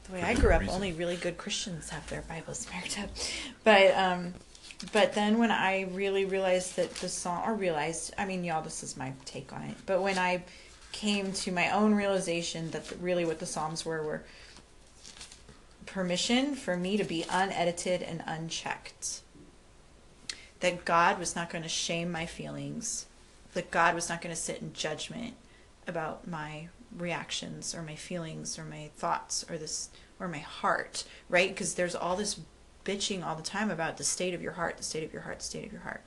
the 0.06 0.13
way 0.13 0.21
I 0.21 0.34
grew 0.34 0.52
up, 0.52 0.63
only 0.69 0.93
really 0.93 1.15
good 1.15 1.38
Christians 1.38 1.89
have 1.89 2.08
their 2.10 2.21
Bibles 2.21 2.67
marked 2.71 3.00
up. 3.00 3.10
But 3.63 3.95
um, 3.95 4.34
but 4.91 5.13
then 5.13 5.38
when 5.38 5.52
I 5.52 5.88
really 5.91 6.26
realized 6.26 6.76
that 6.76 6.93
the 6.95 7.10
song, 7.10 7.43
or 7.45 7.54
realized, 7.54 8.13
I 8.17 8.26
mean, 8.26 8.43
y'all, 8.43 8.62
this 8.62 8.84
is 8.84 8.98
my 8.98 9.13
take 9.26 9.54
on 9.54 9.63
it. 9.63 9.76
But 9.86 10.02
when 10.02 10.17
I 10.17 10.43
came 10.91 11.34
to 11.34 11.52
my 11.52 11.69
own 11.71 11.93
realization 11.93 12.71
that 12.71 12.86
the, 12.88 12.95
really 12.95 13.26
what 13.26 13.39
the 13.39 13.45
Psalms 13.45 13.86
were 13.86 14.02
were 14.02 14.24
permission 15.86 16.56
for 16.56 16.76
me 16.78 16.98
to 16.98 17.04
be 17.04 17.26
unedited 17.30 18.02
and 18.02 18.24
unchecked. 18.26 19.21
That 20.62 20.86
God 20.86 21.19
was 21.19 21.36
not 21.36 21.50
going 21.50 21.63
to 21.63 21.69
shame 21.69 22.12
my 22.12 22.26
feelings. 22.26 23.06
That 23.54 23.71
God 23.71 23.93
was 23.93 24.10
not 24.10 24.21
going 24.21 24.34
to 24.34 24.41
sit 24.41 24.62
in 24.62 24.74
judgment 24.74 25.36
about 25.88 26.28
my 26.28 26.69
reactions 26.97 27.75
or 27.75 27.81
my 27.81 27.95
feelings 27.95 28.58
or 28.58 28.65
my 28.65 28.89
thoughts 28.95 29.45
or 29.49 29.58
this 29.58 29.89
or 30.19 30.27
my 30.27 30.39
heart, 30.39 31.03
right? 31.29 31.49
Because 31.49 31.75
there's 31.75 31.95
all 31.95 32.15
this 32.15 32.39
bitching 32.86 33.25
all 33.25 33.36
the 33.36 33.43
time 33.43 33.69
about 33.69 33.97
the 33.97 34.03
state 34.03 34.34
of 34.34 34.41
your 34.41 34.53
heart, 34.53 34.77
the 34.77 34.84
state 34.84 35.03
of 35.03 35.12
your 35.12 35.23
heart, 35.23 35.39
the 35.39 35.45
state 35.45 35.65
of 35.65 35.71
your 35.71 35.81
heart. 35.81 36.01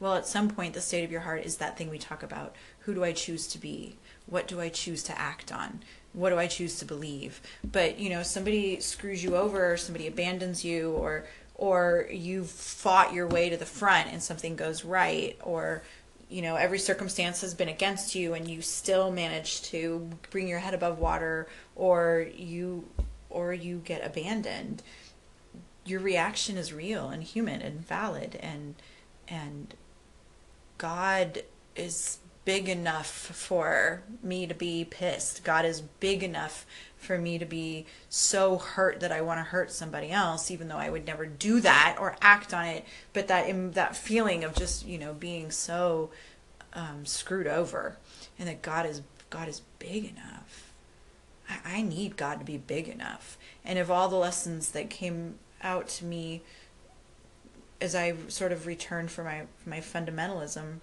Well, 0.00 0.14
at 0.14 0.26
some 0.26 0.48
point, 0.48 0.74
the 0.74 0.80
state 0.80 1.04
of 1.04 1.10
your 1.10 1.22
heart 1.22 1.44
is 1.44 1.56
that 1.56 1.76
thing 1.76 1.90
we 1.90 1.98
talk 1.98 2.22
about. 2.22 2.54
Who 2.80 2.94
do 2.94 3.02
I 3.02 3.12
choose 3.12 3.48
to 3.48 3.58
be? 3.58 3.96
What 4.26 4.46
do 4.46 4.60
I 4.60 4.68
choose 4.68 5.02
to 5.04 5.18
act 5.18 5.50
on? 5.50 5.80
What 6.12 6.30
do 6.30 6.38
I 6.38 6.46
choose 6.46 6.78
to 6.78 6.84
believe? 6.84 7.40
But, 7.64 7.98
you 7.98 8.10
know, 8.10 8.22
somebody 8.22 8.78
screws 8.80 9.24
you 9.24 9.36
over, 9.36 9.72
or 9.72 9.76
somebody 9.76 10.06
abandons 10.06 10.64
you, 10.64 10.92
or 10.92 11.26
or 11.58 12.06
you've 12.08 12.48
fought 12.48 13.12
your 13.12 13.26
way 13.26 13.50
to 13.50 13.56
the 13.56 13.66
front 13.66 14.08
and 14.12 14.22
something 14.22 14.54
goes 14.54 14.84
right, 14.84 15.36
or 15.42 15.82
you 16.28 16.42
know 16.42 16.56
every 16.56 16.78
circumstance 16.78 17.40
has 17.40 17.54
been 17.54 17.68
against 17.68 18.14
you 18.14 18.34
and 18.34 18.48
you 18.48 18.60
still 18.60 19.10
manage 19.10 19.62
to 19.62 20.10
bring 20.30 20.46
your 20.46 20.58
head 20.58 20.74
above 20.74 20.98
water 20.98 21.48
or 21.74 22.26
you 22.36 22.84
or 23.30 23.52
you 23.52 23.78
get 23.84 24.04
abandoned 24.04 24.82
your 25.84 26.00
reaction 26.00 26.56
is 26.56 26.72
real 26.72 27.08
and 27.08 27.22
human 27.22 27.62
and 27.62 27.86
valid 27.86 28.38
and 28.42 28.74
and 29.26 29.74
god 30.76 31.42
is 31.76 32.18
big 32.44 32.68
enough 32.68 33.06
for 33.06 34.02
me 34.22 34.46
to 34.46 34.54
be 34.54 34.84
pissed 34.84 35.44
god 35.44 35.64
is 35.64 35.80
big 35.80 36.22
enough 36.22 36.64
for 36.98 37.16
me 37.16 37.38
to 37.38 37.44
be 37.44 37.86
so 38.08 38.58
hurt 38.58 39.00
that 39.00 39.12
I 39.12 39.20
want 39.20 39.38
to 39.38 39.44
hurt 39.44 39.70
somebody 39.70 40.10
else, 40.10 40.50
even 40.50 40.68
though 40.68 40.76
I 40.76 40.90
would 40.90 41.06
never 41.06 41.26
do 41.26 41.60
that 41.60 41.96
or 41.98 42.16
act 42.20 42.52
on 42.52 42.66
it. 42.66 42.84
But 43.12 43.28
that 43.28 43.74
that 43.74 43.96
feeling 43.96 44.44
of 44.44 44.54
just 44.54 44.86
you 44.86 44.98
know 44.98 45.14
being 45.14 45.50
so 45.50 46.10
um, 46.74 47.06
screwed 47.06 47.46
over, 47.46 47.96
and 48.38 48.48
that 48.48 48.62
God 48.62 48.84
is 48.84 49.02
God 49.30 49.48
is 49.48 49.62
big 49.78 50.04
enough. 50.04 50.72
I, 51.48 51.78
I 51.78 51.82
need 51.82 52.16
God 52.16 52.40
to 52.40 52.44
be 52.44 52.58
big 52.58 52.88
enough. 52.88 53.38
And 53.64 53.78
of 53.78 53.90
all 53.90 54.08
the 54.08 54.16
lessons 54.16 54.72
that 54.72 54.90
came 54.90 55.36
out 55.62 55.88
to 55.88 56.04
me 56.04 56.42
as 57.80 57.94
I 57.94 58.14
sort 58.26 58.50
of 58.52 58.66
returned 58.66 59.10
from 59.10 59.26
my 59.26 59.42
my 59.64 59.78
fundamentalism, 59.78 60.80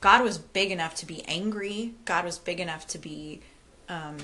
God 0.00 0.22
was 0.22 0.38
big 0.38 0.70
enough 0.70 0.94
to 0.96 1.06
be 1.06 1.24
angry. 1.26 1.94
God 2.04 2.24
was 2.24 2.38
big 2.38 2.60
enough 2.60 2.86
to 2.88 2.98
be 2.98 3.40
um, 3.88 4.18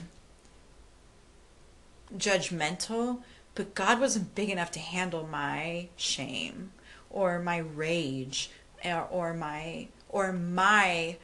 judgmental, 2.17 3.23
but 3.55 3.75
God 3.75 4.01
wasn't 4.01 4.35
big 4.35 4.51
enough 4.51 4.71
to 4.73 4.81
handle 4.81 5.27
my 5.27 5.89
shame 5.97 6.73
or 7.11 7.39
my 7.39 7.59
rage 7.59 8.51
or, 8.85 9.07
or 9.11 9.35
my 9.35 9.89
or 10.09 10.33
my 10.33 11.17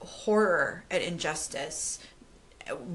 horror 0.00 0.84
at 0.90 1.02
injustice 1.02 1.98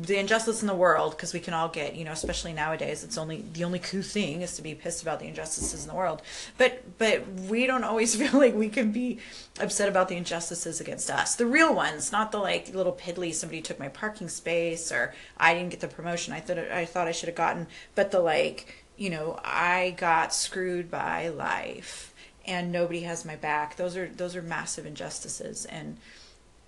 the 0.01 0.17
injustice 0.17 0.61
in 0.61 0.67
the 0.67 0.75
world 0.75 1.11
because 1.11 1.33
we 1.33 1.39
can 1.39 1.53
all 1.53 1.67
get 1.67 1.95
you 1.95 2.03
know 2.03 2.11
especially 2.11 2.53
nowadays 2.53 3.03
it's 3.03 3.17
only 3.17 3.43
the 3.53 3.63
only 3.63 3.79
cool 3.79 4.01
thing 4.01 4.41
is 4.41 4.55
to 4.55 4.61
be 4.61 4.75
pissed 4.75 5.01
about 5.01 5.19
the 5.19 5.27
injustices 5.27 5.83
in 5.83 5.89
the 5.89 5.95
world. 5.95 6.21
But 6.57 6.97
but 6.97 7.27
we 7.49 7.65
don't 7.65 7.83
always 7.83 8.15
feel 8.21 8.39
like 8.39 8.53
we 8.53 8.69
can 8.69 8.91
be 8.91 9.19
upset 9.59 9.89
about 9.89 10.09
the 10.09 10.15
injustices 10.15 10.79
against 10.79 11.09
us. 11.09 11.35
The 11.35 11.45
real 11.45 11.73
ones 11.73 12.11
not 12.11 12.31
the 12.31 12.39
like 12.39 12.73
little 12.73 12.93
piddly 12.93 13.33
somebody 13.33 13.61
took 13.61 13.79
my 13.79 13.89
parking 13.89 14.29
space 14.29 14.91
or 14.91 15.13
i 15.37 15.53
didn't 15.53 15.69
get 15.69 15.79
the 15.79 15.87
promotion 15.87 16.33
i 16.33 16.39
thought 16.39 16.57
i 16.57 16.85
thought 16.85 17.07
i 17.07 17.11
should 17.11 17.29
have 17.29 17.35
gotten 17.35 17.67
but 17.95 18.11
the 18.11 18.19
like 18.19 18.83
you 18.97 19.09
know 19.09 19.39
i 19.43 19.95
got 19.97 20.33
screwed 20.33 20.89
by 20.89 21.29
life 21.29 22.13
and 22.45 22.71
nobody 22.71 23.01
has 23.01 23.23
my 23.23 23.35
back. 23.35 23.77
Those 23.77 23.95
are 23.95 24.07
those 24.07 24.35
are 24.35 24.41
massive 24.41 24.85
injustices 24.85 25.65
and 25.65 25.97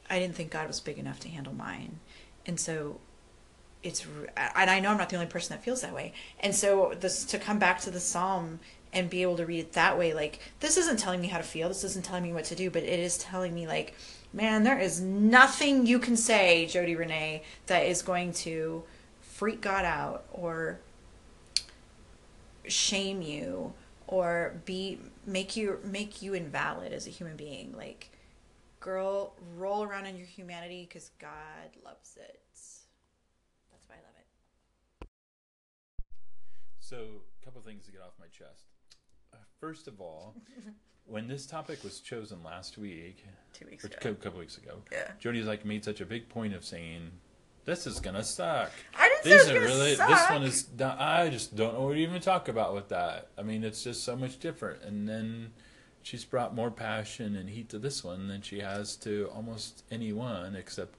i 0.10 0.20
didn't 0.20 0.36
think 0.36 0.52
god 0.52 0.68
was 0.68 0.80
big 0.80 0.98
enough 0.98 1.20
to 1.20 1.30
handle 1.30 1.54
mine 1.54 2.00
and 2.46 2.60
so 2.60 3.00
it's 3.84 4.06
and 4.36 4.70
i 4.70 4.80
know 4.80 4.90
i'm 4.90 4.98
not 4.98 5.10
the 5.10 5.16
only 5.16 5.28
person 5.28 5.56
that 5.56 5.64
feels 5.64 5.82
that 5.82 5.94
way. 5.94 6.14
And 6.40 6.56
so 6.56 6.94
this 7.00 7.24
to 7.26 7.40
come 7.40 7.60
back 7.60 7.80
to 7.82 7.92
the 7.92 8.00
psalm 8.00 8.60
and 8.94 9.10
be 9.10 9.22
able 9.24 9.38
to 9.38 9.46
read 9.46 9.60
it 9.60 9.74
that 9.74 9.98
way 9.98 10.14
like 10.14 10.40
this 10.60 10.78
isn't 10.78 10.98
telling 10.98 11.22
me 11.22 11.28
how 11.28 11.38
to 11.38 11.44
feel. 11.44 11.68
This 11.68 11.84
isn't 11.84 12.06
telling 12.06 12.24
me 12.24 12.34
what 12.34 12.46
to 12.46 12.56
do 12.56 12.70
but 12.70 12.84
it 12.84 13.00
is 13.00 13.18
telling 13.18 13.54
me 13.54 13.68
like 13.68 13.96
man 14.34 14.64
there 14.64 14.80
is 14.80 15.00
nothing 15.02 15.86
you 15.86 16.00
can 16.00 16.18
say 16.18 16.66
jody 16.66 16.96
renee 16.96 17.44
that 17.68 17.86
is 17.86 18.02
going 18.02 18.32
to 18.32 18.84
freak 19.22 19.62
god 19.62 19.86
out 19.86 20.26
or 20.32 20.80
shame 22.68 23.22
you 23.22 23.74
or 24.08 24.56
be 24.66 25.00
make 25.26 25.56
you 25.56 25.80
make 25.84 26.22
you 26.22 26.34
invalid 26.34 26.94
as 26.94 27.08
a 27.08 27.10
human 27.10 27.36
being. 27.36 27.74
Like 27.76 28.10
girl 28.86 29.36
roll 29.58 29.84
around 29.84 30.06
in 30.06 30.16
your 30.16 30.28
humanity 30.28 30.86
because 30.88 31.10
god 31.20 31.70
loves 31.84 32.18
it 32.18 32.40
that's 33.72 33.90
why 33.90 33.96
i 33.96 33.98
love 33.98 34.16
it 34.20 34.26
So, 36.80 36.98
a 37.42 37.44
couple 37.44 37.62
things 37.62 37.84
to 37.88 37.92
get 37.92 38.02
off 38.02 38.14
my 38.20 38.28
chest. 38.28 38.66
Uh, 39.34 39.38
first 39.60 39.88
of 39.88 40.00
all, 40.00 40.36
when 41.08 41.28
this 41.28 41.48
topic 41.48 41.84
was 41.84 42.00
chosen 42.00 42.44
last 42.44 42.78
week, 42.78 43.26
two 43.54 43.66
weeks 43.66 43.86
ago 43.86 43.98
a 44.12 44.14
couple, 44.14 44.40
weeks 44.40 44.60
ago, 44.60 44.84
yeah 44.92 45.10
Jody's 45.20 45.48
like 45.48 45.66
made 45.66 45.84
such 45.84 46.00
a 46.00 46.06
big 46.06 46.30
point 46.30 46.54
of 46.54 46.64
saying, 46.64 47.10
"This 47.66 47.88
is 47.88 48.00
gonna 48.00 48.24
suck." 48.24 48.72
i 48.96 49.10
didn't 49.10 49.24
say 49.24 49.32
it 49.32 49.36
was 49.36 49.48
gonna 49.48 49.60
really. 49.62 49.96
suck. 49.96 50.10
This 50.10 50.30
one 50.30 50.44
is. 50.44 50.68
I 50.80 51.30
just 51.30 51.56
don't 51.56 51.74
know 51.74 51.82
what 51.88 51.94
to 51.94 52.00
even 52.00 52.22
talk 52.22 52.50
about 52.50 52.76
with 52.76 52.90
that. 52.90 53.30
I 53.36 53.42
mean, 53.42 53.64
it's 53.64 53.84
just 53.84 54.04
so 54.04 54.16
much 54.16 54.40
different. 54.40 54.84
And 54.84 55.10
then 55.10 55.54
she's 56.06 56.24
brought 56.24 56.54
more 56.54 56.70
passion 56.70 57.36
and 57.36 57.50
heat 57.50 57.68
to 57.68 57.80
this 57.80 58.04
one 58.04 58.28
than 58.28 58.40
she 58.40 58.60
has 58.60 58.96
to 58.96 59.28
almost 59.34 59.84
anyone 59.90 60.56
except 60.56 60.94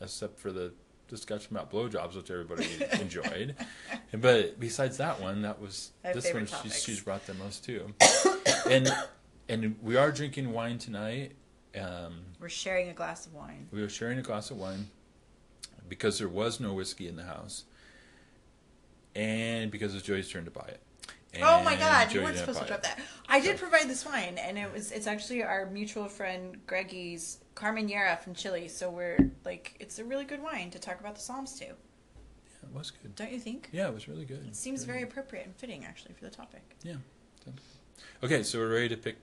except 0.00 0.40
for 0.40 0.50
the 0.50 0.72
discussion 1.06 1.56
about 1.56 1.70
blowjobs, 1.70 2.16
which 2.16 2.28
everybody 2.30 2.66
enjoyed. 3.00 3.54
But 4.12 4.58
besides 4.58 4.96
that 4.96 5.20
one, 5.20 5.42
that 5.42 5.60
was 5.60 5.92
My 6.02 6.12
this 6.12 6.34
one. 6.34 6.42
She's, 6.46 6.50
topics. 6.50 6.82
she's 6.82 7.00
brought 7.00 7.26
the 7.26 7.34
most 7.34 7.64
too. 7.64 7.94
and 8.68 8.92
and 9.48 9.76
we 9.82 9.96
are 9.96 10.10
drinking 10.10 10.52
wine 10.52 10.78
tonight. 10.78 11.32
Um, 11.80 12.22
we're 12.40 12.48
sharing 12.48 12.88
a 12.88 12.94
glass 12.94 13.26
of 13.26 13.34
wine 13.34 13.68
we 13.70 13.82
were 13.82 13.88
sharing 13.88 14.18
a 14.18 14.22
glass 14.22 14.50
of 14.50 14.56
wine 14.56 14.88
because 15.88 16.18
there 16.18 16.28
was 16.28 16.58
no 16.58 16.72
whiskey 16.72 17.06
in 17.06 17.14
the 17.14 17.22
house, 17.22 17.64
and 19.14 19.70
because 19.70 19.94
it's 19.94 20.04
Joey's 20.04 20.28
turn 20.28 20.44
to 20.44 20.50
buy 20.50 20.66
it. 20.66 20.80
Oh 21.42 21.62
my 21.62 21.76
god, 21.76 22.12
you 22.12 22.22
weren't 22.22 22.36
supposed 22.38 22.60
to 22.60 22.66
drop 22.66 22.82
that. 22.82 22.98
I 23.28 23.40
did 23.40 23.58
So- 23.58 23.66
provide 23.68 23.88
this 23.88 24.04
wine, 24.04 24.38
and 24.38 24.58
it 24.58 24.72
was 24.72 24.90
it's 24.92 25.06
actually 25.06 25.42
our 25.42 25.66
mutual 25.66 26.08
friend 26.08 26.60
Greggy's 26.66 27.38
Carménère 27.54 28.18
from 28.20 28.34
Chile. 28.34 28.68
So 28.68 28.90
we're 28.90 29.30
like, 29.44 29.76
it's 29.78 29.98
a 29.98 30.04
really 30.04 30.24
good 30.24 30.42
wine 30.42 30.70
to 30.70 30.78
talk 30.78 31.00
about 31.00 31.14
the 31.16 31.20
Psalms 31.20 31.58
to, 31.58 31.64
Yeah, 31.66 31.72
it 32.62 32.72
was 32.74 32.90
good. 32.90 33.14
don't 33.14 33.30
you 33.32 33.38
think? 33.40 33.68
Yeah, 33.72 33.88
it 33.88 33.94
was 33.94 34.08
really 34.08 34.24
good. 34.24 34.46
It 34.46 34.56
seems 34.56 34.80
Really 34.80 34.86
very 34.86 34.98
good. 35.00 35.08
appropriate 35.10 35.46
and 35.46 35.54
fitting 35.56 35.84
actually 35.84 36.14
for 36.14 36.24
the 36.24 36.30
topic. 36.30 36.62
Yeah. 36.82 36.96
Okay, 38.22 38.42
so 38.42 38.58
we're 38.58 38.72
ready 38.72 38.88
to 38.88 38.96
pick 38.96 39.16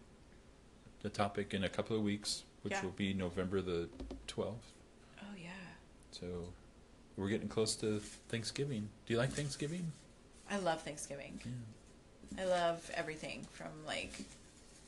the 1.01 1.09
topic 1.09 1.53
in 1.53 1.63
a 1.63 1.69
couple 1.69 1.95
of 1.95 2.03
weeks, 2.03 2.43
which 2.61 2.71
Yeah. 2.73 2.81
will 2.83 2.91
be 2.91 3.13
November 3.13 3.61
the 3.61 3.89
twelfth. 4.27 4.73
Oh 5.21 5.35
yeah, 5.41 5.49
So 6.11 6.53
we're 7.17 7.29
getting 7.29 7.47
close 7.49 7.75
to 7.77 7.99
Thanksgiving. 8.29 8.89
Do 9.05 9.13
you 9.13 9.19
like 9.19 9.31
Thanksgiving? 9.31 9.91
I 10.49 10.57
love 10.57 10.81
Thanksgiving. 10.83 11.41
Yeah. 11.43 11.51
I 12.39 12.45
love 12.45 12.89
everything 12.93 13.45
from 13.53 13.67
like 13.85 14.11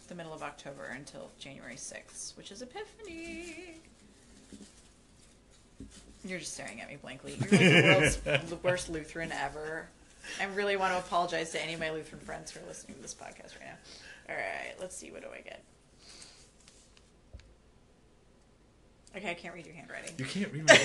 the 0.08 0.16
middle 0.16 0.34
of 0.34 0.44
October 0.44 0.86
until 0.86 1.30
January 1.40 1.76
6th, 1.76 2.36
which 2.38 2.52
is 2.52 2.62
Epiphany. 2.62 3.76
You're 6.26 6.40
just 6.40 6.54
staring 6.54 6.82
at 6.82 6.90
me 6.90 6.98
blankly. 6.98 7.38
You're 7.40 7.50
like 7.60 8.24
the 8.24 8.30
world's 8.30 8.54
worst 8.64 8.90
Lutheran 8.90 9.32
ever. 9.32 9.88
I 10.42 10.46
really 10.46 10.76
want 10.76 10.94
to 10.94 11.00
apologize 11.00 11.52
to 11.52 11.64
any 11.64 11.74
of 11.74 11.80
my 11.80 11.92
Lutheran 11.92 12.22
friends 12.22 12.52
who 12.52 12.60
are 12.60 12.68
listening 12.68 12.96
to 12.96 13.02
this 13.02 13.14
podcast 13.14 13.56
right 13.60 13.66
now. 13.68 13.78
All 14.30 14.36
right, 14.36 14.74
let's 14.80 14.96
see. 14.98 15.10
What 15.12 15.22
do 15.22 15.30
I 15.34 15.40
get? 15.42 15.64
Okay, 19.16 19.32
I 19.32 19.34
can't 19.34 19.54
read 19.54 19.66
your 19.66 19.76
handwriting. 19.76 20.12
You 20.18 20.26
can't 20.26 20.52
read 20.52 20.68
my 20.68 20.76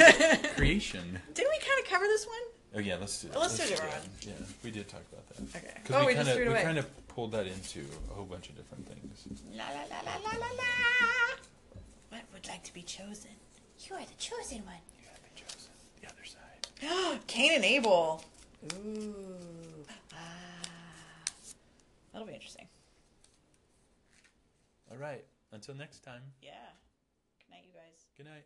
creation. 0.56 1.18
Didn't 1.34 1.50
we 1.50 1.58
kind 1.58 1.80
of 1.84 1.90
cover 1.90 2.04
this 2.06 2.26
one? 2.26 2.36
Oh 2.74 2.78
yeah, 2.78 2.96
let's 2.98 3.20
do. 3.22 3.28
Let's 3.38 3.56
do 3.58 3.64
it, 3.64 3.70
it. 3.72 3.80
Ron. 3.80 3.88
Yeah, 4.22 4.32
we 4.64 4.70
did 4.70 4.88
talk 4.88 5.02
about 5.12 5.28
that. 5.28 5.56
Okay. 5.58 5.74
Because 5.82 5.96
Oh, 5.96 6.00
we 6.00 6.06
we 6.06 6.14
kind 6.14 6.26
just 6.26 6.38
of 6.38 6.44
threw 6.44 6.52
it 6.54 6.58
we 6.58 6.62
kind 6.62 6.78
of 6.78 7.08
pulled 7.08 7.32
that 7.32 7.46
into 7.46 7.84
a 8.10 8.14
whole 8.14 8.24
bunch 8.24 8.48
of 8.48 8.56
different 8.56 8.88
things. 8.88 9.24
La 9.54 9.64
la 9.64 9.82
la 9.90 10.00
la 10.06 10.16
la 10.24 10.38
la 10.38 10.46
la. 10.56 11.36
What 12.08 12.22
would 12.32 12.48
like 12.48 12.62
to 12.64 12.72
be 12.74 12.82
chosen? 12.82 13.30
You 13.86 13.96
are 13.96 14.00
the 14.04 14.14
chosen 14.18 14.64
one. 14.64 14.76
You 15.00 15.06
have 15.10 15.22
been 15.22 15.44
chosen. 15.44 15.70
The 16.00 16.08
other 16.08 16.24
side. 16.24 17.20
Cain 17.26 17.52
and 17.56 17.64
Abel. 17.64 18.24
Ooh. 18.74 19.14
Ah. 20.14 20.16
That'll 22.12 22.26
be 22.26 22.34
interesting. 22.34 22.68
All 24.90 24.96
right. 24.96 25.24
Until 25.52 25.74
next 25.74 26.02
time. 26.04 26.22
Yeah. 26.42 26.52
Good 27.40 27.50
night, 27.50 27.64
you 27.66 27.72
guys. 27.74 28.06
Good 28.16 28.26
night. 28.26 28.44